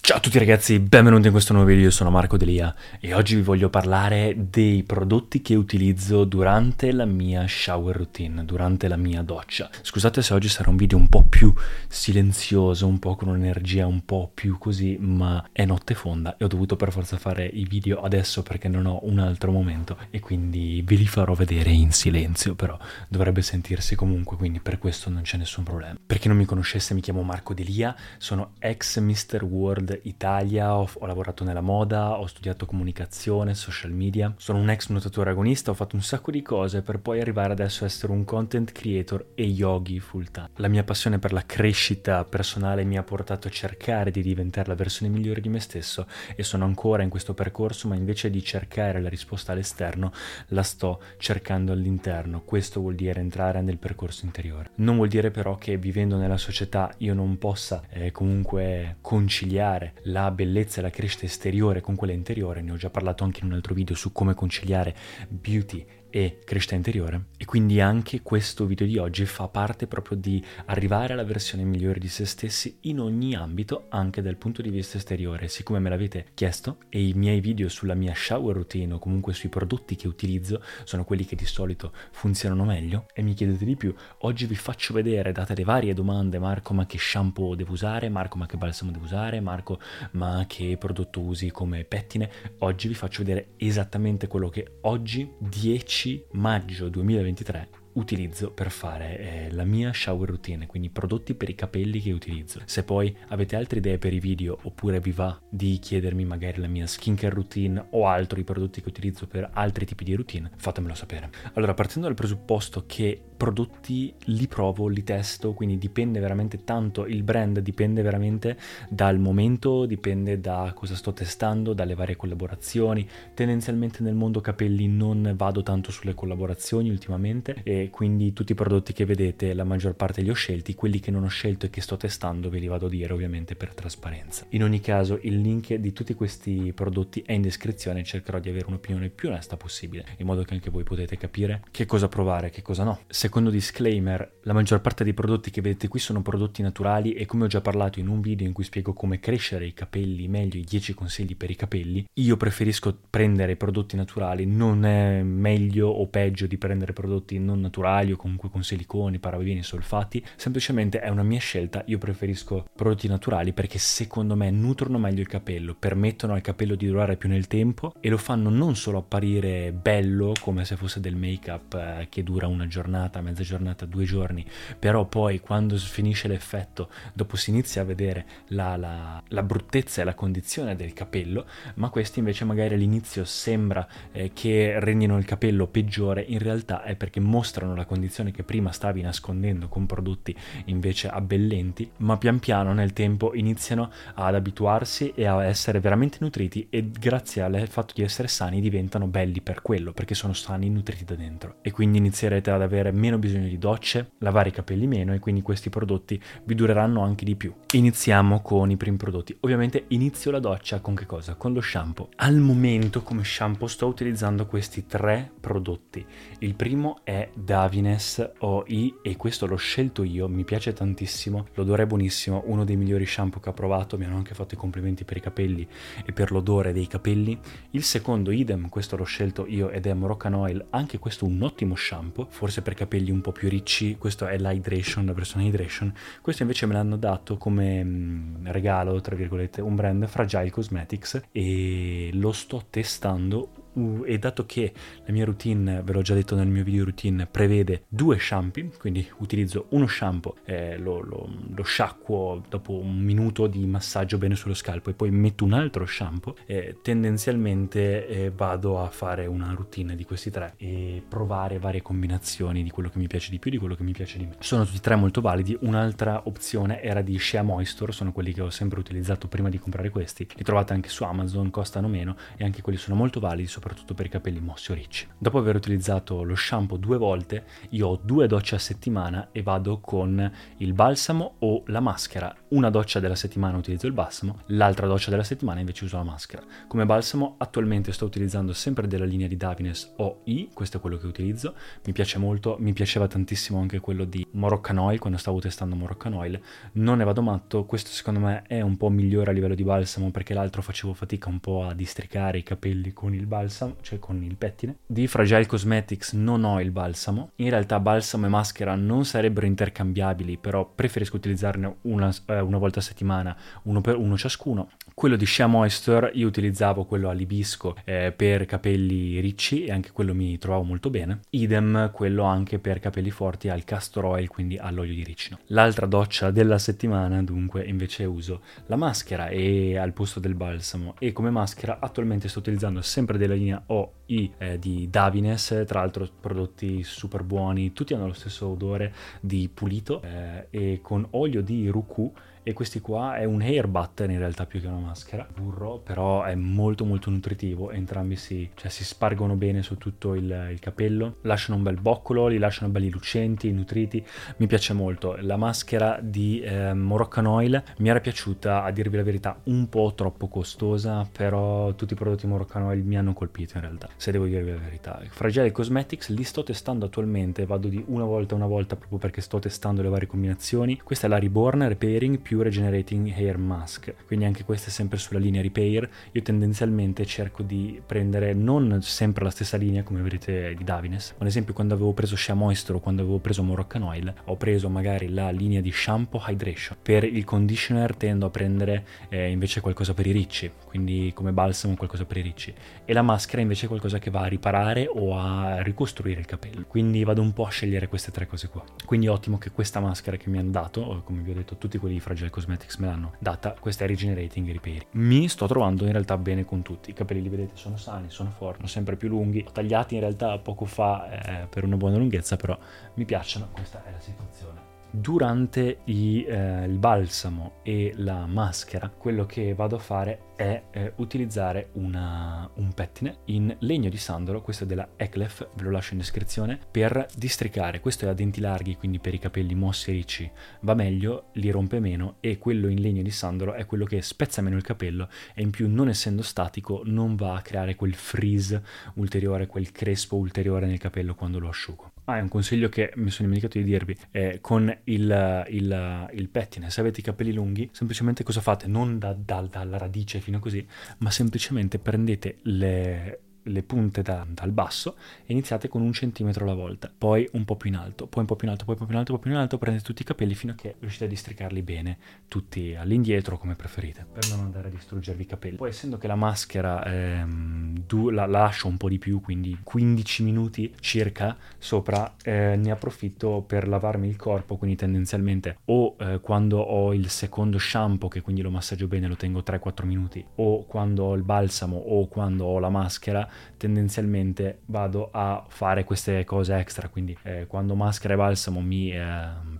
Ciao 0.00 0.18
a 0.18 0.20
tutti 0.20 0.38
ragazzi, 0.38 0.78
benvenuti 0.80 1.26
in 1.26 1.32
questo 1.32 1.54
nuovo 1.54 1.68
video, 1.68 1.84
io 1.84 1.90
sono 1.90 2.10
Marco 2.10 2.36
Delia 2.36 2.74
e 3.00 3.14
oggi 3.14 3.36
vi 3.36 3.40
voglio 3.40 3.70
parlare 3.70 4.34
dei 4.50 4.82
prodotti 4.82 5.40
che 5.40 5.54
utilizzo 5.54 6.24
durante 6.24 6.92
la 6.92 7.06
mia 7.06 7.46
shower 7.48 7.96
routine, 7.96 8.44
durante 8.44 8.86
la 8.86 8.96
mia 8.96 9.22
doccia. 9.22 9.70
Scusate 9.80 10.20
se 10.20 10.34
oggi 10.34 10.48
sarà 10.48 10.68
un 10.68 10.76
video 10.76 10.98
un 10.98 11.08
po' 11.08 11.24
più 11.24 11.52
silenzioso, 11.88 12.86
un 12.86 12.98
po' 12.98 13.16
con 13.16 13.28
un'energia 13.28 13.86
un 13.86 14.04
po' 14.04 14.30
più 14.32 14.58
così, 14.58 14.98
ma 15.00 15.42
è 15.50 15.64
notte 15.64 15.94
fonda 15.94 16.36
e 16.36 16.44
ho 16.44 16.48
dovuto 16.48 16.76
per 16.76 16.92
forza 16.92 17.16
fare 17.16 17.46
i 17.46 17.64
video 17.64 18.02
adesso 18.02 18.42
perché 18.42 18.68
non 18.68 18.84
ho 18.84 19.00
un 19.04 19.18
altro 19.18 19.52
momento 19.52 19.96
e 20.10 20.20
quindi 20.20 20.82
ve 20.84 20.96
li 20.96 21.06
farò 21.06 21.32
vedere 21.32 21.70
in 21.70 21.92
silenzio, 21.92 22.54
però 22.54 22.78
dovrebbe 23.08 23.40
sentirsi 23.40 23.94
comunque, 23.94 24.36
quindi 24.36 24.60
per 24.60 24.78
questo 24.78 25.08
non 25.08 25.22
c'è 25.22 25.38
nessun 25.38 25.64
problema. 25.64 25.96
Per 26.04 26.18
chi 26.18 26.28
non 26.28 26.36
mi 26.36 26.44
conoscesse 26.44 26.92
mi 26.92 27.00
chiamo 27.00 27.22
Marco 27.22 27.54
Delia, 27.54 27.96
sono 28.18 28.52
ex 28.58 28.98
Mr. 28.98 29.42
World 29.44 29.83
Italia, 30.02 30.76
ho, 30.76 30.88
ho, 30.92 31.06
lavorato 31.06 31.44
nella 31.44 31.60
moda, 31.60 32.18
ho 32.18 32.26
studiato 32.26 32.66
comunicazione, 32.66 33.54
social 33.54 33.92
media, 33.92 34.32
sono 34.36 34.58
un 34.58 34.70
ex 34.70 34.88
nuotatore 34.88 35.30
agonista, 35.30 35.70
ho 35.70 35.74
fatto 35.74 35.96
un 35.96 36.02
sacco 36.02 36.30
di 36.30 36.42
cose 36.42 36.82
per 36.82 36.98
poi 36.98 37.20
arrivare 37.20 37.52
adesso 37.52 37.84
a 37.84 37.86
essere 37.86 38.12
un 38.12 38.24
content 38.24 38.72
creator 38.72 39.26
e 39.34 39.44
yogi 39.44 40.00
full 40.00 40.30
time. 40.30 40.50
La 40.56 40.68
mia 40.68 40.84
passione 40.84 41.18
per 41.18 41.32
la 41.32 41.44
crescita 41.44 42.24
personale 42.24 42.84
mi 42.84 42.96
ha 42.96 43.02
portato 43.02 43.48
a 43.48 43.50
cercare 43.50 44.10
di 44.10 44.22
diventare 44.22 44.68
la 44.68 44.74
versione 44.74 45.12
migliore 45.12 45.40
di 45.40 45.48
me 45.48 45.60
stesso 45.60 46.06
e 46.34 46.42
sono 46.42 46.64
ancora 46.64 47.02
in 47.02 47.08
questo 47.08 47.34
percorso, 47.34 47.88
ma 47.88 47.94
invece 47.94 48.30
di 48.30 48.42
cercare 48.42 49.00
la 49.00 49.08
risposta 49.08 49.52
all'esterno, 49.52 50.12
la 50.48 50.62
sto 50.62 51.00
cercando 51.18 51.72
all'interno. 51.72 52.42
Questo 52.42 52.80
vuol 52.80 52.94
dire 52.94 53.20
entrare 53.20 53.60
nel 53.60 53.78
percorso 53.78 54.24
interiore. 54.24 54.70
Non 54.76 54.96
vuol 54.96 55.08
dire 55.08 55.30
però 55.30 55.56
che 55.56 55.76
vivendo 55.76 56.16
nella 56.16 56.36
società 56.36 56.92
io 56.98 57.14
non 57.14 57.38
possa 57.38 57.82
eh, 57.90 58.12
comunque 58.12 58.96
conciliare 59.00 59.73
conciliare 59.74 59.94
la 60.04 60.30
bellezza 60.30 60.78
e 60.78 60.82
la 60.82 60.90
crescita 60.90 61.24
esteriore 61.24 61.80
con 61.80 61.96
quella 61.96 62.12
interiore, 62.12 62.62
ne 62.62 62.72
ho 62.72 62.76
già 62.76 62.90
parlato 62.90 63.24
anche 63.24 63.40
in 63.40 63.46
un 63.46 63.52
altro 63.54 63.74
video 63.74 63.96
su 63.96 64.12
come 64.12 64.34
conciliare 64.34 64.94
beauty 65.28 65.84
e 66.14 66.38
crescita 66.44 66.76
interiore. 66.76 67.24
E 67.36 67.44
quindi 67.44 67.80
anche 67.80 68.22
questo 68.22 68.66
video 68.66 68.86
di 68.86 68.98
oggi 68.98 69.26
fa 69.26 69.48
parte 69.48 69.88
proprio 69.88 70.16
di 70.16 70.40
arrivare 70.66 71.12
alla 71.12 71.24
versione 71.24 71.64
migliore 71.64 71.98
di 71.98 72.06
se 72.06 72.24
stessi 72.24 72.78
in 72.82 73.00
ogni 73.00 73.34
ambito 73.34 73.86
anche 73.88 74.22
dal 74.22 74.36
punto 74.36 74.62
di 74.62 74.70
vista 74.70 74.96
esteriore. 74.96 75.48
Siccome 75.48 75.80
me 75.80 75.88
l'avete 75.88 76.26
chiesto 76.34 76.76
e 76.88 77.04
i 77.04 77.14
miei 77.14 77.40
video 77.40 77.68
sulla 77.68 77.94
mia 77.94 78.12
shower 78.14 78.54
routine 78.54 78.94
o 78.94 79.00
comunque 79.00 79.32
sui 79.32 79.48
prodotti 79.48 79.96
che 79.96 80.06
utilizzo 80.06 80.62
sono 80.84 81.02
quelli 81.02 81.24
che 81.24 81.34
di 81.34 81.46
solito 81.46 81.92
funzionano 82.12 82.64
meglio 82.64 83.06
e 83.12 83.20
mi 83.22 83.34
chiedete 83.34 83.64
di 83.64 83.74
più 83.74 83.92
oggi 84.18 84.46
vi 84.46 84.54
faccio 84.54 84.94
vedere 84.94 85.32
date 85.32 85.56
le 85.56 85.64
varie 85.64 85.94
domande 85.94 86.38
Marco 86.38 86.74
ma 86.74 86.86
che 86.86 86.96
shampoo 86.96 87.56
devo 87.56 87.72
usare? 87.72 88.08
Marco 88.08 88.38
ma 88.38 88.46
che 88.46 88.56
balsamo 88.56 88.92
devo 88.92 89.04
usare? 89.04 89.40
Marco 89.40 89.80
ma 90.12 90.44
che 90.46 90.76
prodotto 90.78 91.20
usi 91.20 91.50
come 91.50 91.82
pettine? 91.82 92.30
Oggi 92.58 92.86
vi 92.86 92.94
faccio 92.94 93.24
vedere 93.24 93.48
esattamente 93.56 94.28
quello 94.28 94.48
che 94.48 94.76
oggi 94.82 95.28
10 95.38 96.03
10 96.04 96.26
maggio 96.32 96.90
2023 96.90 97.83
utilizzo 97.94 98.50
per 98.50 98.70
fare 98.70 99.18
eh, 99.18 99.52
la 99.52 99.64
mia 99.64 99.92
shower 99.92 100.28
routine, 100.28 100.66
quindi 100.66 100.90
prodotti 100.90 101.34
per 101.34 101.48
i 101.48 101.54
capelli 101.54 102.00
che 102.00 102.12
utilizzo. 102.12 102.60
Se 102.64 102.84
poi 102.84 103.14
avete 103.28 103.56
altre 103.56 103.78
idee 103.78 103.98
per 103.98 104.12
i 104.12 104.20
video 104.20 104.58
oppure 104.62 105.00
vi 105.00 105.12
va 105.12 105.38
di 105.48 105.78
chiedermi 105.78 106.24
magari 106.24 106.60
la 106.60 106.66
mia 106.66 106.86
skincare 106.86 107.34
routine 107.34 107.86
o 107.90 108.06
altri 108.06 108.44
prodotti 108.44 108.80
che 108.80 108.88
utilizzo 108.88 109.26
per 109.26 109.50
altri 109.52 109.84
tipi 109.86 110.04
di 110.04 110.14
routine, 110.14 110.50
fatemelo 110.56 110.94
sapere. 110.94 111.30
Allora, 111.54 111.74
partendo 111.74 112.06
dal 112.06 112.16
presupposto 112.16 112.84
che 112.86 113.20
prodotti 113.36 114.14
li 114.26 114.46
provo, 114.46 114.88
li 114.88 115.02
testo, 115.02 115.52
quindi 115.52 115.76
dipende 115.76 116.20
veramente 116.20 116.64
tanto, 116.64 117.04
il 117.04 117.22
brand 117.22 117.58
dipende 117.58 118.00
veramente 118.02 118.56
dal 118.88 119.18
momento, 119.18 119.86
dipende 119.86 120.40
da 120.40 120.72
cosa 120.74 120.94
sto 120.94 121.12
testando, 121.12 121.72
dalle 121.72 121.94
varie 121.94 122.16
collaborazioni. 122.16 123.06
Tendenzialmente 123.34 124.02
nel 124.02 124.14
mondo 124.14 124.40
capelli 124.40 124.88
non 124.88 125.34
vado 125.36 125.62
tanto 125.62 125.90
sulle 125.90 126.14
collaborazioni 126.14 126.88
ultimamente 126.88 127.60
e 127.62 127.83
quindi 127.90 128.32
tutti 128.32 128.52
i 128.52 128.54
prodotti 128.54 128.92
che 128.92 129.04
vedete 129.04 129.54
la 129.54 129.64
maggior 129.64 129.94
parte 129.94 130.22
li 130.22 130.30
ho 130.30 130.34
scelti, 130.34 130.74
quelli 130.74 131.00
che 131.00 131.10
non 131.10 131.24
ho 131.24 131.28
scelto 131.28 131.66
e 131.66 131.70
che 131.70 131.80
sto 131.80 131.96
testando 131.96 132.48
ve 132.48 132.58
li 132.58 132.66
vado 132.66 132.86
a 132.86 132.88
dire 132.88 133.12
ovviamente 133.12 133.54
per 133.54 133.74
trasparenza. 133.74 134.46
In 134.50 134.62
ogni 134.62 134.80
caso 134.80 135.18
il 135.22 135.40
link 135.40 135.74
di 135.74 135.92
tutti 135.92 136.14
questi 136.14 136.72
prodotti 136.74 137.22
è 137.26 137.32
in 137.32 137.42
descrizione 137.42 138.02
cercherò 138.04 138.38
di 138.38 138.48
avere 138.48 138.66
un'opinione 138.66 139.10
più 139.10 139.28
onesta 139.28 139.56
possibile, 139.56 140.04
in 140.18 140.26
modo 140.26 140.42
che 140.42 140.54
anche 140.54 140.70
voi 140.70 140.82
potete 140.82 141.16
capire 141.16 141.62
che 141.70 141.86
cosa 141.86 142.08
provare 142.08 142.46
e 142.46 142.50
che 142.50 142.62
cosa 142.62 142.84
no. 142.84 143.00
Secondo 143.06 143.50
disclaimer, 143.50 144.38
la 144.42 144.52
maggior 144.52 144.80
parte 144.80 145.04
dei 145.04 145.14
prodotti 145.14 145.50
che 145.50 145.60
vedete 145.60 145.88
qui 145.88 146.00
sono 146.00 146.22
prodotti 146.22 146.62
naturali 146.62 147.12
e 147.12 147.26
come 147.26 147.44
ho 147.44 147.48
già 147.48 147.60
parlato 147.60 148.00
in 148.00 148.08
un 148.08 148.20
video 148.20 148.46
in 148.46 148.52
cui 148.52 148.64
spiego 148.64 148.92
come 148.92 149.20
crescere 149.20 149.66
i 149.66 149.74
capelli 149.74 150.28
meglio, 150.28 150.58
i 150.58 150.64
10 150.64 150.94
consigli 150.94 151.36
per 151.36 151.50
i 151.50 151.56
capelli, 151.56 152.06
io 152.14 152.36
preferisco 152.36 152.96
prendere 153.10 153.56
prodotti 153.56 153.96
naturali, 153.96 154.46
non 154.46 154.84
è 154.84 155.22
meglio 155.22 155.88
o 155.88 156.06
peggio 156.06 156.46
di 156.46 156.56
prendere 156.56 156.92
prodotti 156.92 157.38
non 157.38 157.60
naturali 157.60 157.72
o 157.82 158.16
comunque 158.16 158.50
con 158.50 158.62
siliconi, 158.62 159.18
parabeni, 159.18 159.62
solfati, 159.62 160.24
semplicemente 160.36 161.00
è 161.00 161.08
una 161.08 161.22
mia 161.22 161.40
scelta, 161.40 161.82
io 161.86 161.98
preferisco 161.98 162.66
prodotti 162.74 163.08
naturali 163.08 163.52
perché 163.52 163.78
secondo 163.78 164.36
me 164.36 164.50
nutrono 164.50 164.98
meglio 164.98 165.20
il 165.20 165.26
capello, 165.26 165.74
permettono 165.74 166.34
al 166.34 166.40
capello 166.40 166.74
di 166.74 166.86
durare 166.86 167.16
più 167.16 167.28
nel 167.28 167.46
tempo 167.46 167.94
e 168.00 168.08
lo 168.08 168.18
fanno 168.18 168.48
non 168.50 168.76
solo 168.76 168.98
apparire 168.98 169.72
bello 169.72 170.32
come 170.40 170.64
se 170.64 170.76
fosse 170.76 171.00
del 171.00 171.16
make 171.16 171.50
up 171.50 171.74
eh, 171.74 172.06
che 172.08 172.22
dura 172.22 172.46
una 172.46 172.66
giornata, 172.66 173.20
mezza 173.20 173.42
giornata, 173.42 173.86
due 173.86 174.04
giorni, 174.04 174.44
però 174.78 175.06
poi 175.06 175.40
quando 175.40 175.76
finisce 175.76 176.28
l'effetto, 176.28 176.90
dopo 177.12 177.36
si 177.36 177.50
inizia 177.50 177.82
a 177.82 177.84
vedere 177.84 178.26
la, 178.48 178.76
la, 178.76 179.22
la 179.28 179.42
bruttezza 179.42 180.02
e 180.02 180.04
la 180.04 180.14
condizione 180.14 180.76
del 180.76 180.92
capello, 180.92 181.46
ma 181.74 181.88
questi 181.88 182.18
invece 182.18 182.44
magari 182.44 182.74
all'inizio 182.74 183.24
sembra 183.24 183.86
eh, 184.12 184.32
che 184.32 184.78
rendino 184.78 185.16
il 185.18 185.24
capello 185.24 185.66
peggiore, 185.66 186.24
in 186.26 186.38
realtà 186.38 186.82
è 186.82 186.96
perché 186.96 187.20
mostrano 187.20 187.63
la 187.72 187.86
condizione 187.86 188.32
che 188.32 188.42
prima 188.42 188.72
stavi 188.72 189.00
nascondendo 189.00 189.68
con 189.68 189.86
prodotti 189.86 190.36
invece 190.66 191.08
abbellenti, 191.08 191.88
ma 191.98 192.18
pian 192.18 192.40
piano 192.40 192.72
nel 192.72 192.92
tempo 192.92 193.32
iniziano 193.34 193.90
ad 194.14 194.34
abituarsi 194.34 195.12
e 195.14 195.26
a 195.26 195.44
essere 195.44 195.80
veramente 195.80 196.18
nutriti 196.20 196.66
e 196.68 196.90
grazie 196.90 197.42
al 197.42 197.68
fatto 197.68 197.94
di 197.94 198.02
essere 198.02 198.28
sani 198.28 198.60
diventano 198.60 199.06
belli 199.06 199.40
per 199.40 199.62
quello, 199.62 199.92
perché 199.92 200.14
sono 200.14 200.32
sani 200.32 200.66
e 200.66 200.70
nutriti 200.70 201.04
da 201.04 201.14
dentro. 201.14 201.56
E 201.62 201.70
quindi 201.70 201.98
inizierete 201.98 202.50
ad 202.50 202.60
avere 202.60 202.90
meno 202.90 203.18
bisogno 203.18 203.48
di 203.48 203.58
docce, 203.58 204.12
lavare 204.18 204.48
i 204.48 204.52
capelli 204.52 204.86
meno 204.86 205.14
e 205.14 205.20
quindi 205.20 205.42
questi 205.42 205.70
prodotti 205.70 206.20
vi 206.44 206.54
dureranno 206.54 207.02
anche 207.02 207.24
di 207.24 207.36
più. 207.36 207.54
Iniziamo 207.72 208.42
con 208.42 208.70
i 208.70 208.76
primi 208.76 208.96
prodotti. 208.96 209.36
Ovviamente 209.40 209.84
inizio 209.88 210.30
la 210.30 210.40
doccia 210.40 210.80
con 210.80 210.94
che 210.94 211.06
cosa? 211.06 211.34
Con 211.34 211.52
lo 211.52 211.60
shampoo. 211.60 212.08
Al 212.16 212.36
momento 212.36 213.02
come 213.02 213.24
shampoo 213.24 213.66
sto 213.66 213.86
utilizzando 213.86 214.46
questi 214.46 214.86
tre 214.86 215.30
prodotti. 215.40 216.04
Il 216.38 216.54
primo 216.54 216.98
è 217.04 217.30
The 217.34 217.53
Davines 217.54 218.32
OI 218.38 218.96
e 219.00 219.16
questo 219.16 219.46
l'ho 219.46 219.54
scelto 219.54 220.02
io, 220.02 220.28
mi 220.28 220.42
piace 220.42 220.72
tantissimo, 220.72 221.46
l'odore 221.54 221.84
è 221.84 221.86
buonissimo, 221.86 222.42
uno 222.46 222.64
dei 222.64 222.74
migliori 222.74 223.06
shampoo 223.06 223.38
che 223.38 223.50
ho 223.50 223.52
provato, 223.52 223.96
mi 223.96 224.06
hanno 224.06 224.16
anche 224.16 224.34
fatto 224.34 224.54
i 224.54 224.56
complimenti 224.56 225.04
per 225.04 225.18
i 225.18 225.20
capelli 225.20 225.64
e 226.04 226.10
per 226.10 226.32
l'odore 226.32 226.72
dei 226.72 226.88
capelli. 226.88 227.38
Il 227.70 227.84
secondo 227.84 228.32
idem, 228.32 228.68
questo 228.68 228.96
l'ho 228.96 229.04
scelto 229.04 229.46
io 229.46 229.70
ed 229.70 229.86
è 229.86 229.94
Moroccan 229.94 230.34
Oil, 230.34 230.66
anche 230.70 230.98
questo 230.98 231.26
un 231.26 231.40
ottimo 231.42 231.76
shampoo, 231.76 232.26
forse 232.28 232.60
per 232.60 232.74
capelli 232.74 233.12
un 233.12 233.20
po' 233.20 233.30
più 233.30 233.48
ricci, 233.48 233.98
questo 233.98 234.26
è 234.26 234.36
l'Hydration, 234.36 235.06
la 235.06 235.12
versione 235.12 235.44
Hydration, 235.44 235.94
questo 236.22 236.42
invece 236.42 236.66
me 236.66 236.72
l'hanno 236.72 236.96
dato 236.96 237.36
come 237.36 237.84
mm, 237.84 238.48
regalo, 238.48 239.00
tra 239.00 239.14
virgolette, 239.14 239.60
un 239.60 239.76
brand 239.76 240.08
Fragile 240.08 240.50
Cosmetics 240.50 241.22
e 241.30 242.10
lo 242.14 242.32
sto 242.32 242.64
testando 242.68 243.50
Uh, 243.74 244.04
e 244.06 244.18
dato 244.18 244.46
che 244.46 244.72
la 245.04 245.12
mia 245.12 245.24
routine, 245.24 245.82
ve 245.82 245.92
l'ho 245.92 246.02
già 246.02 246.14
detto 246.14 246.34
nel 246.36 246.46
mio 246.46 246.62
video 246.62 246.84
routine, 246.84 247.26
prevede 247.26 247.84
due 247.88 248.18
shampoo, 248.18 248.70
quindi 248.78 249.06
utilizzo 249.18 249.66
uno 249.70 249.86
shampoo, 249.86 250.36
eh, 250.44 250.78
lo, 250.78 251.00
lo, 251.00 251.28
lo, 251.54 251.62
sciacquo 251.62 252.44
dopo 252.48 252.72
un 252.72 252.98
minuto 252.98 253.46
di 253.46 253.66
massaggio 253.66 254.16
bene 254.16 254.36
sullo 254.36 254.54
scalpo 254.54 254.90
e 254.90 254.94
poi 254.94 255.10
metto 255.10 255.44
un 255.44 255.52
altro 255.52 255.84
shampoo, 255.86 256.36
eh, 256.46 256.76
tendenzialmente 256.82 258.06
eh, 258.06 258.30
vado 258.30 258.80
a 258.80 258.88
fare 258.88 259.26
una 259.26 259.52
routine 259.54 259.96
di 259.96 260.04
questi 260.04 260.30
tre 260.30 260.54
e 260.56 261.02
provare 261.06 261.58
varie 261.58 261.82
combinazioni 261.82 262.62
di 262.62 262.70
quello 262.70 262.88
che 262.88 262.98
mi 262.98 263.08
piace 263.08 263.30
di 263.30 263.38
più, 263.38 263.50
di 263.50 263.58
quello 263.58 263.74
che 263.74 263.82
mi 263.82 263.92
piace 263.92 264.18
di 264.18 264.24
meno. 264.24 264.36
Sono 264.38 264.64
tutti 264.64 264.76
e 264.76 264.80
tre 264.80 264.94
molto 264.94 265.20
validi, 265.20 265.56
un'altra 265.62 266.22
opzione 266.26 266.80
era 266.80 267.02
di 267.02 267.18
Shea 267.18 267.42
Moisture, 267.42 267.92
sono 267.92 268.12
quelli 268.12 268.32
che 268.32 268.42
ho 268.42 268.50
sempre 268.50 268.78
utilizzato 268.78 269.26
prima 269.26 269.48
di 269.48 269.58
comprare 269.58 269.90
questi, 269.90 270.26
li 270.34 270.44
trovate 270.44 270.72
anche 270.72 270.88
su 270.88 271.02
Amazon, 271.02 271.50
costano 271.50 271.88
meno 271.88 272.16
e 272.36 272.44
anche 272.44 272.62
quelli 272.62 272.78
sono 272.78 272.96
molto 272.96 273.18
validi, 273.18 273.48
soprattutto 273.48 273.63
per 273.94 274.06
i 274.06 274.08
capelli 274.08 274.40
mossi 274.40 274.72
o 274.72 274.74
ricci. 274.74 275.06
Dopo 275.16 275.38
aver 275.38 275.56
utilizzato 275.56 276.22
lo 276.22 276.34
shampoo 276.34 276.76
due 276.76 276.98
volte, 276.98 277.44
io 277.70 277.88
ho 277.88 278.00
due 278.02 278.26
docce 278.26 278.56
a 278.56 278.58
settimana 278.58 279.28
e 279.32 279.42
vado 279.42 279.80
con 279.80 280.30
il 280.58 280.72
balsamo 280.74 281.36
o 281.38 281.62
la 281.66 281.80
maschera. 281.80 282.34
Una 282.48 282.68
doccia 282.68 283.00
della 283.00 283.14
settimana 283.14 283.56
utilizzo 283.56 283.86
il 283.86 283.92
balsamo, 283.92 284.40
l'altra 284.46 284.86
doccia 284.86 285.10
della 285.10 285.22
settimana 285.22 285.60
invece 285.60 285.84
uso 285.84 285.96
la 285.96 286.02
maschera. 286.02 286.42
Come 286.68 286.84
balsamo 286.84 287.36
attualmente 287.38 287.92
sto 287.92 288.04
utilizzando 288.04 288.52
sempre 288.52 288.86
della 288.86 289.06
linea 289.06 289.28
di 289.28 289.36
Davines 289.36 289.94
OI, 289.96 290.50
questo 290.52 290.76
è 290.76 290.80
quello 290.80 290.98
che 290.98 291.06
utilizzo, 291.06 291.54
mi 291.84 291.92
piace 291.92 292.18
molto, 292.18 292.56
mi 292.58 292.74
piaceva 292.74 293.06
tantissimo 293.06 293.60
anche 293.60 293.80
quello 293.80 294.04
di 294.04 294.26
Moroccan 294.32 294.78
Oil 294.78 294.98
quando 294.98 295.18
stavo 295.18 295.40
testando 295.40 295.74
Moroccan 295.74 296.12
Oil, 296.12 296.40
non 296.72 296.98
ne 296.98 297.04
vado 297.04 297.22
matto, 297.22 297.64
questo 297.64 297.90
secondo 297.90 298.20
me 298.20 298.42
è 298.46 298.60
un 298.60 298.76
po' 298.76 298.90
migliore 298.90 299.30
a 299.30 299.32
livello 299.32 299.54
di 299.54 299.64
balsamo 299.64 300.10
perché 300.10 300.34
l'altro 300.34 300.60
facevo 300.60 300.92
fatica 300.92 301.28
un 301.28 301.40
po' 301.40 301.64
a 301.64 301.74
districare 301.74 302.38
i 302.38 302.42
capelli 302.42 302.92
con 302.92 303.14
il 303.14 303.26
balsamo 303.26 303.52
balsamo, 303.54 303.76
cioè 303.80 303.98
con 303.98 304.22
il 304.22 304.36
pettine. 304.36 304.78
Di 304.84 305.06
Fragile 305.06 305.46
Cosmetics 305.46 306.12
non 306.12 306.44
ho 306.44 306.60
il 306.60 306.70
balsamo. 306.70 307.30
In 307.36 307.50
realtà 307.50 307.78
balsamo 307.78 308.26
e 308.26 308.28
maschera 308.28 308.74
non 308.74 309.04
sarebbero 309.04 309.46
intercambiabili, 309.46 310.36
però 310.38 310.68
preferisco 310.72 311.16
utilizzarne 311.16 311.76
una, 311.82 312.12
eh, 312.26 312.40
una 312.40 312.58
volta 312.58 312.80
a 312.80 312.82
settimana, 312.82 313.36
uno 313.62 313.80
per 313.80 313.96
uno 313.96 314.16
ciascuno. 314.16 314.70
Quello 314.92 315.16
di 315.16 315.26
Shea 315.26 315.46
Moisture 315.46 316.10
io 316.14 316.26
utilizzavo 316.26 316.84
quello 316.84 317.08
all'ibisco 317.08 317.76
eh, 317.84 318.12
per 318.14 318.46
capelli 318.46 319.20
ricci 319.20 319.64
e 319.64 319.72
anche 319.72 319.92
quello 319.92 320.14
mi 320.14 320.36
trovavo 320.38 320.64
molto 320.64 320.90
bene. 320.90 321.20
Idem 321.30 321.90
quello 321.92 322.24
anche 322.24 322.58
per 322.58 322.80
capelli 322.80 323.10
forti 323.10 323.48
al 323.48 323.64
castor 323.64 324.04
oil, 324.04 324.28
quindi 324.28 324.58
all'olio 324.58 324.94
di 324.94 325.04
ricino. 325.04 325.38
L'altra 325.46 325.86
doccia 325.86 326.30
della 326.30 326.58
settimana 326.58 327.22
dunque 327.22 327.64
invece 327.64 328.04
uso 328.04 328.42
la 328.66 328.76
maschera 328.76 329.28
e 329.28 329.76
al 329.76 329.92
posto 329.92 330.20
del 330.20 330.34
balsamo 330.34 330.94
e 330.98 331.12
come 331.12 331.30
maschera 331.30 331.78
attualmente 331.80 332.28
sto 332.28 332.38
utilizzando 332.38 332.80
sempre 332.82 333.18
della 333.18 333.34
linea 333.44 333.62
OI 333.66 334.32
eh, 334.38 334.58
di 334.58 334.88
Davines, 334.90 335.64
tra 335.66 335.80
l'altro 335.80 336.08
prodotti 336.20 336.82
super 336.82 337.22
buoni, 337.22 337.72
tutti 337.72 337.94
hanno 337.94 338.06
lo 338.06 338.12
stesso 338.14 338.48
odore 338.48 338.92
di 339.20 339.50
pulito 339.52 340.00
eh, 340.02 340.46
e 340.50 340.80
con 340.82 341.06
olio 341.10 341.42
di 341.42 341.68
Ruku 341.68 342.12
e 342.46 342.52
questi 342.52 342.80
qua 342.80 343.16
è 343.16 343.24
un 343.24 343.40
hair 343.40 343.66
button 343.66 344.10
in 344.10 344.18
realtà 344.18 344.44
più 344.44 344.60
che 344.60 344.66
una 344.66 344.78
maschera. 344.78 345.26
Burro 345.34 345.78
però 345.78 346.24
è 346.24 346.34
molto 346.34 346.84
molto 346.84 347.08
nutritivo. 347.08 347.70
Entrambi 347.70 348.16
si, 348.16 348.50
cioè, 348.54 348.70
si 348.70 348.84
spargono 348.84 349.34
bene 349.34 349.62
su 349.62 349.78
tutto 349.78 350.14
il, 350.14 350.48
il, 350.50 350.58
capello. 350.60 351.16
Lasciano 351.22 351.56
un 351.56 351.64
bel 351.64 351.80
boccolo 351.80 352.28
li 352.28 352.36
lasciano 352.36 352.70
belli 352.70 352.90
lucenti 352.90 353.50
nutriti. 353.50 354.04
Mi 354.36 354.46
piace 354.46 354.74
molto. 354.74 355.16
La 355.20 355.36
maschera 355.36 355.98
di 356.02 356.40
eh, 356.40 356.74
Moroccan 356.74 357.24
Oil 357.24 357.62
mi 357.78 357.88
era 357.88 358.00
piaciuta 358.00 358.62
a 358.62 358.70
dirvi 358.70 358.96
la 358.96 359.02
verità 359.02 359.40
un 359.44 359.68
po' 359.70 359.92
troppo 359.96 360.28
costosa 360.28 361.08
però 361.10 361.72
tutti 361.72 361.94
i 361.94 361.96
prodotti 361.96 362.26
Moroccan 362.26 362.64
Oil 362.64 362.84
mi 362.84 362.98
hanno 362.98 363.14
colpito 363.14 363.56
in 363.56 363.62
realtà 363.62 363.88
se 363.96 364.12
devo 364.12 364.26
dirvi 364.26 364.50
la 364.50 364.58
verità. 364.58 365.00
Fragile 365.08 365.50
Cosmetics 365.50 366.10
li 366.10 366.24
sto 366.24 366.42
testando 366.42 366.84
attualmente. 366.84 367.46
Vado 367.46 367.68
di 367.68 367.82
una 367.88 368.04
volta 368.04 368.34
a 368.34 368.36
una 368.36 368.46
volta 368.46 368.76
proprio 368.76 368.98
perché 368.98 369.22
sto 369.22 369.38
testando 369.38 369.80
le 369.80 369.88
varie 369.88 370.06
combinazioni. 370.06 370.78
Questa 370.84 371.06
è 371.06 371.08
la 371.08 371.18
Reborn 371.18 371.66
Repairing 371.68 372.18
più 372.18 372.33
più 372.34 372.42
Regenerating 372.42 373.12
Hair 373.14 373.38
Mask, 373.38 373.94
quindi 374.06 374.24
anche 374.24 374.42
questa 374.42 374.66
è 374.66 374.70
sempre 374.70 374.98
sulla 374.98 375.20
linea 375.20 375.40
Repair. 375.40 375.88
Io 376.10 376.22
tendenzialmente 376.22 377.06
cerco 377.06 377.44
di 377.44 377.80
prendere 377.86 378.34
non 378.34 378.82
sempre 378.82 379.22
la 379.22 379.30
stessa 379.30 379.56
linea 379.56 379.84
come 379.84 380.02
vedete 380.02 380.54
di 380.56 380.64
Davines, 380.64 381.10
ma 381.12 381.22
ad 381.22 381.28
esempio 381.28 381.54
quando 381.54 381.74
avevo 381.74 381.92
preso 381.92 382.16
Shea 382.16 382.34
Moisture 382.34 382.78
o 382.78 382.80
quando 382.80 383.02
avevo 383.02 383.18
preso 383.18 383.44
Moroccan 383.44 383.82
Oil, 383.82 384.12
ho 384.24 384.36
preso 384.36 384.68
magari 384.68 385.10
la 385.10 385.30
linea 385.30 385.60
di 385.60 385.70
shampoo 385.70 386.20
Hydration. 386.26 386.76
Per 386.82 387.04
il 387.04 387.22
conditioner 387.22 387.94
tendo 387.94 388.26
a 388.26 388.30
prendere 388.30 388.84
eh, 389.10 389.30
invece 389.30 389.60
qualcosa 389.60 389.94
per 389.94 390.06
i 390.06 390.12
ricci, 390.12 390.50
quindi 390.66 391.12
come 391.14 391.30
balsamo 391.30 391.76
qualcosa 391.76 392.04
per 392.04 392.16
i 392.16 392.22
ricci. 392.22 392.52
E 392.84 392.92
la 392.92 393.02
maschera 393.02 393.42
invece 393.42 393.66
è 393.66 393.68
qualcosa 393.68 394.00
che 394.00 394.10
va 394.10 394.22
a 394.22 394.26
riparare 394.26 394.88
o 394.92 395.16
a 395.16 395.62
ricostruire 395.62 396.18
il 396.18 396.26
capello. 396.26 396.64
Quindi 396.66 397.04
vado 397.04 397.22
un 397.22 397.32
po' 397.32 397.44
a 397.44 397.50
scegliere 397.50 397.86
queste 397.86 398.10
tre 398.10 398.26
cose 398.26 398.48
qua. 398.48 398.64
Quindi 398.84 399.06
ottimo 399.06 399.38
che 399.38 399.52
questa 399.52 399.78
maschera 399.78 400.16
che 400.16 400.28
mi 400.28 400.38
hanno 400.38 400.50
dato, 400.50 401.02
come 401.04 401.20
vi 401.20 401.30
ho 401.30 401.34
detto 401.34 401.56
tutti 401.56 401.78
quelli 401.78 401.94
di 401.94 402.00
Fragile 402.00 402.23
Angel 402.24 402.30
Cosmetics 402.30 402.76
me 402.76 402.86
l'hanno 402.86 403.12
data, 403.18 403.54
questa 403.58 403.86
Regenerating 403.86 404.50
Repair. 404.50 404.86
Mi 404.92 405.28
sto 405.28 405.46
trovando 405.46 405.84
in 405.84 405.92
realtà 405.92 406.16
bene 406.16 406.44
con 406.44 406.62
tutti, 406.62 406.90
i 406.90 406.92
capelli 406.92 407.22
li 407.22 407.28
vedete 407.28 407.56
sono 407.56 407.76
sani, 407.76 408.10
sono 408.10 408.30
forti, 408.30 408.56
sono 408.56 408.68
sempre 408.68 408.96
più 408.96 409.08
lunghi, 409.08 409.44
ho 409.46 409.50
tagliati 409.50 409.94
in 409.94 410.00
realtà 410.00 410.38
poco 410.38 410.64
fa 410.64 411.42
eh, 411.42 411.46
per 411.46 411.64
una 411.64 411.76
buona 411.76 411.96
lunghezza, 411.96 412.36
però 412.36 412.56
mi 412.94 413.04
piacciono, 413.04 413.48
questa 413.52 413.84
è 413.84 413.90
la 413.90 414.00
situazione 414.00 414.73
durante 414.94 415.78
i, 415.86 416.24
eh, 416.24 416.64
il 416.66 416.78
balsamo 416.78 417.54
e 417.62 417.92
la 417.96 418.26
maschera, 418.26 418.88
quello 418.88 419.26
che 419.26 419.52
vado 419.54 419.76
a 419.76 419.80
fare 419.80 420.20
è 420.36 420.62
eh, 420.70 420.92
utilizzare 420.96 421.70
una, 421.72 422.48
un 422.54 422.72
pettine 422.72 423.18
in 423.26 423.54
legno 423.60 423.88
di 423.88 423.96
sandalo, 423.96 424.40
questo 424.40 424.64
è 424.64 424.66
della 424.66 424.90
Eclef, 424.96 425.48
ve 425.56 425.62
lo 425.62 425.70
lascio 425.70 425.94
in 425.94 425.98
descrizione, 425.98 426.58
per 426.70 427.06
districare. 427.16 427.80
Questo 427.80 428.06
è 428.06 428.08
a 428.08 428.14
denti 428.14 428.40
larghi, 428.40 428.76
quindi 428.76 429.00
per 429.00 429.14
i 429.14 429.18
capelli 429.18 429.54
mossi 429.54 429.90
e 429.90 429.94
ricci 429.94 430.30
va 430.60 430.74
meglio, 430.74 431.26
li 431.34 431.50
rompe 431.50 431.80
meno 431.80 432.16
e 432.20 432.38
quello 432.38 432.68
in 432.68 432.80
legno 432.80 433.02
di 433.02 433.10
sandalo 433.10 433.54
è 433.54 433.66
quello 433.66 433.84
che 433.84 434.00
spezza 434.00 434.42
meno 434.42 434.56
il 434.56 434.62
capello 434.62 435.08
e 435.34 435.42
in 435.42 435.50
più 435.50 435.68
non 435.68 435.88
essendo 435.88 436.22
statico 436.22 436.82
non 436.84 437.16
va 437.16 437.34
a 437.34 437.42
creare 437.42 437.74
quel 437.74 437.94
freeze 437.94 438.62
ulteriore, 438.94 439.46
quel 439.46 439.72
crespo 439.72 440.16
ulteriore 440.16 440.66
nel 440.66 440.78
capello 440.78 441.14
quando 441.14 441.38
lo 441.40 441.48
asciugo. 441.48 441.93
Ah, 442.06 442.18
è 442.18 442.20
un 442.20 442.28
consiglio 442.28 442.68
che 442.68 442.92
mi 442.96 443.10
sono 443.10 443.28
dimenticato 443.28 443.56
di 443.58 443.64
dirvi. 443.64 443.96
Eh, 444.10 444.38
con 444.42 444.74
il, 444.84 445.46
il, 445.48 446.08
il, 446.12 446.28
pettine, 446.28 446.68
se 446.68 446.80
avete 446.80 447.00
i 447.00 447.02
capelli 447.02 447.32
lunghi, 447.32 447.70
semplicemente 447.72 448.22
cosa 448.22 448.42
fate? 448.42 448.66
Non 448.66 448.98
da, 448.98 449.14
da, 449.14 449.40
dalla 449.40 449.78
radice 449.78 450.20
fino 450.20 450.36
a 450.36 450.40
così, 450.40 450.66
ma 450.98 451.10
semplicemente 451.10 451.78
prendete 451.78 452.36
le, 452.42 453.20
le 453.44 453.62
punte 453.62 454.02
da, 454.02 454.24
dal 454.28 454.50
basso 454.52 454.96
e 455.26 455.32
iniziate 455.32 455.68
con 455.68 455.82
un 455.82 455.92
centimetro 455.92 456.44
alla 456.44 456.54
volta, 456.54 456.90
poi 456.96 457.28
un 457.32 457.44
po' 457.44 457.56
più 457.56 457.70
in 457.70 457.76
alto, 457.76 458.06
poi 458.06 458.20
un 458.20 458.26
po' 458.26 458.36
più 458.36 458.46
in 458.46 458.52
alto, 458.52 458.64
poi 458.64 458.74
un 458.74 458.80
po' 458.80 458.86
più 458.86 458.94
in 458.94 459.00
alto, 459.00 459.12
poi 459.12 459.22
più 459.22 459.30
in 459.30 459.36
alto, 459.36 459.58
prendete 459.58 459.84
tutti 459.84 460.02
i 460.02 460.04
capelli 460.04 460.34
fino 460.34 460.52
a 460.52 460.54
che 460.54 460.76
riuscite 460.78 461.04
a 461.04 461.08
districarli 461.08 461.62
bene, 461.62 461.98
tutti 462.28 462.74
all'indietro 462.74 463.38
come 463.38 463.54
preferite, 463.54 464.06
per 464.10 464.28
non 464.30 464.40
andare 464.40 464.68
a 464.68 464.70
distruggervi 464.70 465.22
i 465.22 465.26
capelli. 465.26 465.56
Poi 465.56 465.68
essendo 465.68 465.98
che 465.98 466.06
la 466.06 466.14
maschera 466.14 466.84
ehm, 466.84 467.82
du- 467.86 468.10
la 468.10 468.26
lascio 468.26 468.68
un 468.68 468.76
po' 468.76 468.88
di 468.88 468.98
più, 468.98 469.20
quindi 469.20 469.58
15 469.62 470.22
minuti 470.22 470.72
circa 470.80 471.36
sopra, 471.58 472.14
eh, 472.22 472.56
ne 472.56 472.70
approfitto 472.70 473.44
per 473.46 473.68
lavarmi 473.68 474.08
il 474.08 474.16
corpo, 474.16 474.56
quindi 474.56 474.76
tendenzialmente 474.76 475.58
o 475.66 475.96
eh, 475.98 476.20
quando 476.20 476.58
ho 476.58 476.92
il 476.94 477.08
secondo 477.08 477.58
shampoo, 477.58 478.08
che 478.08 478.20
quindi 478.20 478.42
lo 478.42 478.50
massaggio 478.50 478.86
bene, 478.86 479.06
lo 479.06 479.16
tengo 479.16 479.42
3-4 479.42 479.84
minuti, 479.84 480.24
o 480.36 480.64
quando 480.64 481.04
ho 481.04 481.14
il 481.14 481.22
balsamo 481.22 481.76
o 481.76 482.06
quando 482.08 482.44
ho 482.44 482.58
la 482.58 482.70
maschera, 482.70 483.28
tendenzialmente 483.56 484.60
vado 484.66 485.10
a 485.12 485.44
fare 485.48 485.84
queste 485.84 486.24
cose 486.24 486.54
extra, 486.56 486.88
quindi 486.88 487.16
eh, 487.22 487.46
quando 487.46 487.74
maschera 487.74 488.14
e 488.14 488.16
balsamo 488.16 488.60
mi 488.60 488.90
eh, 488.92 489.02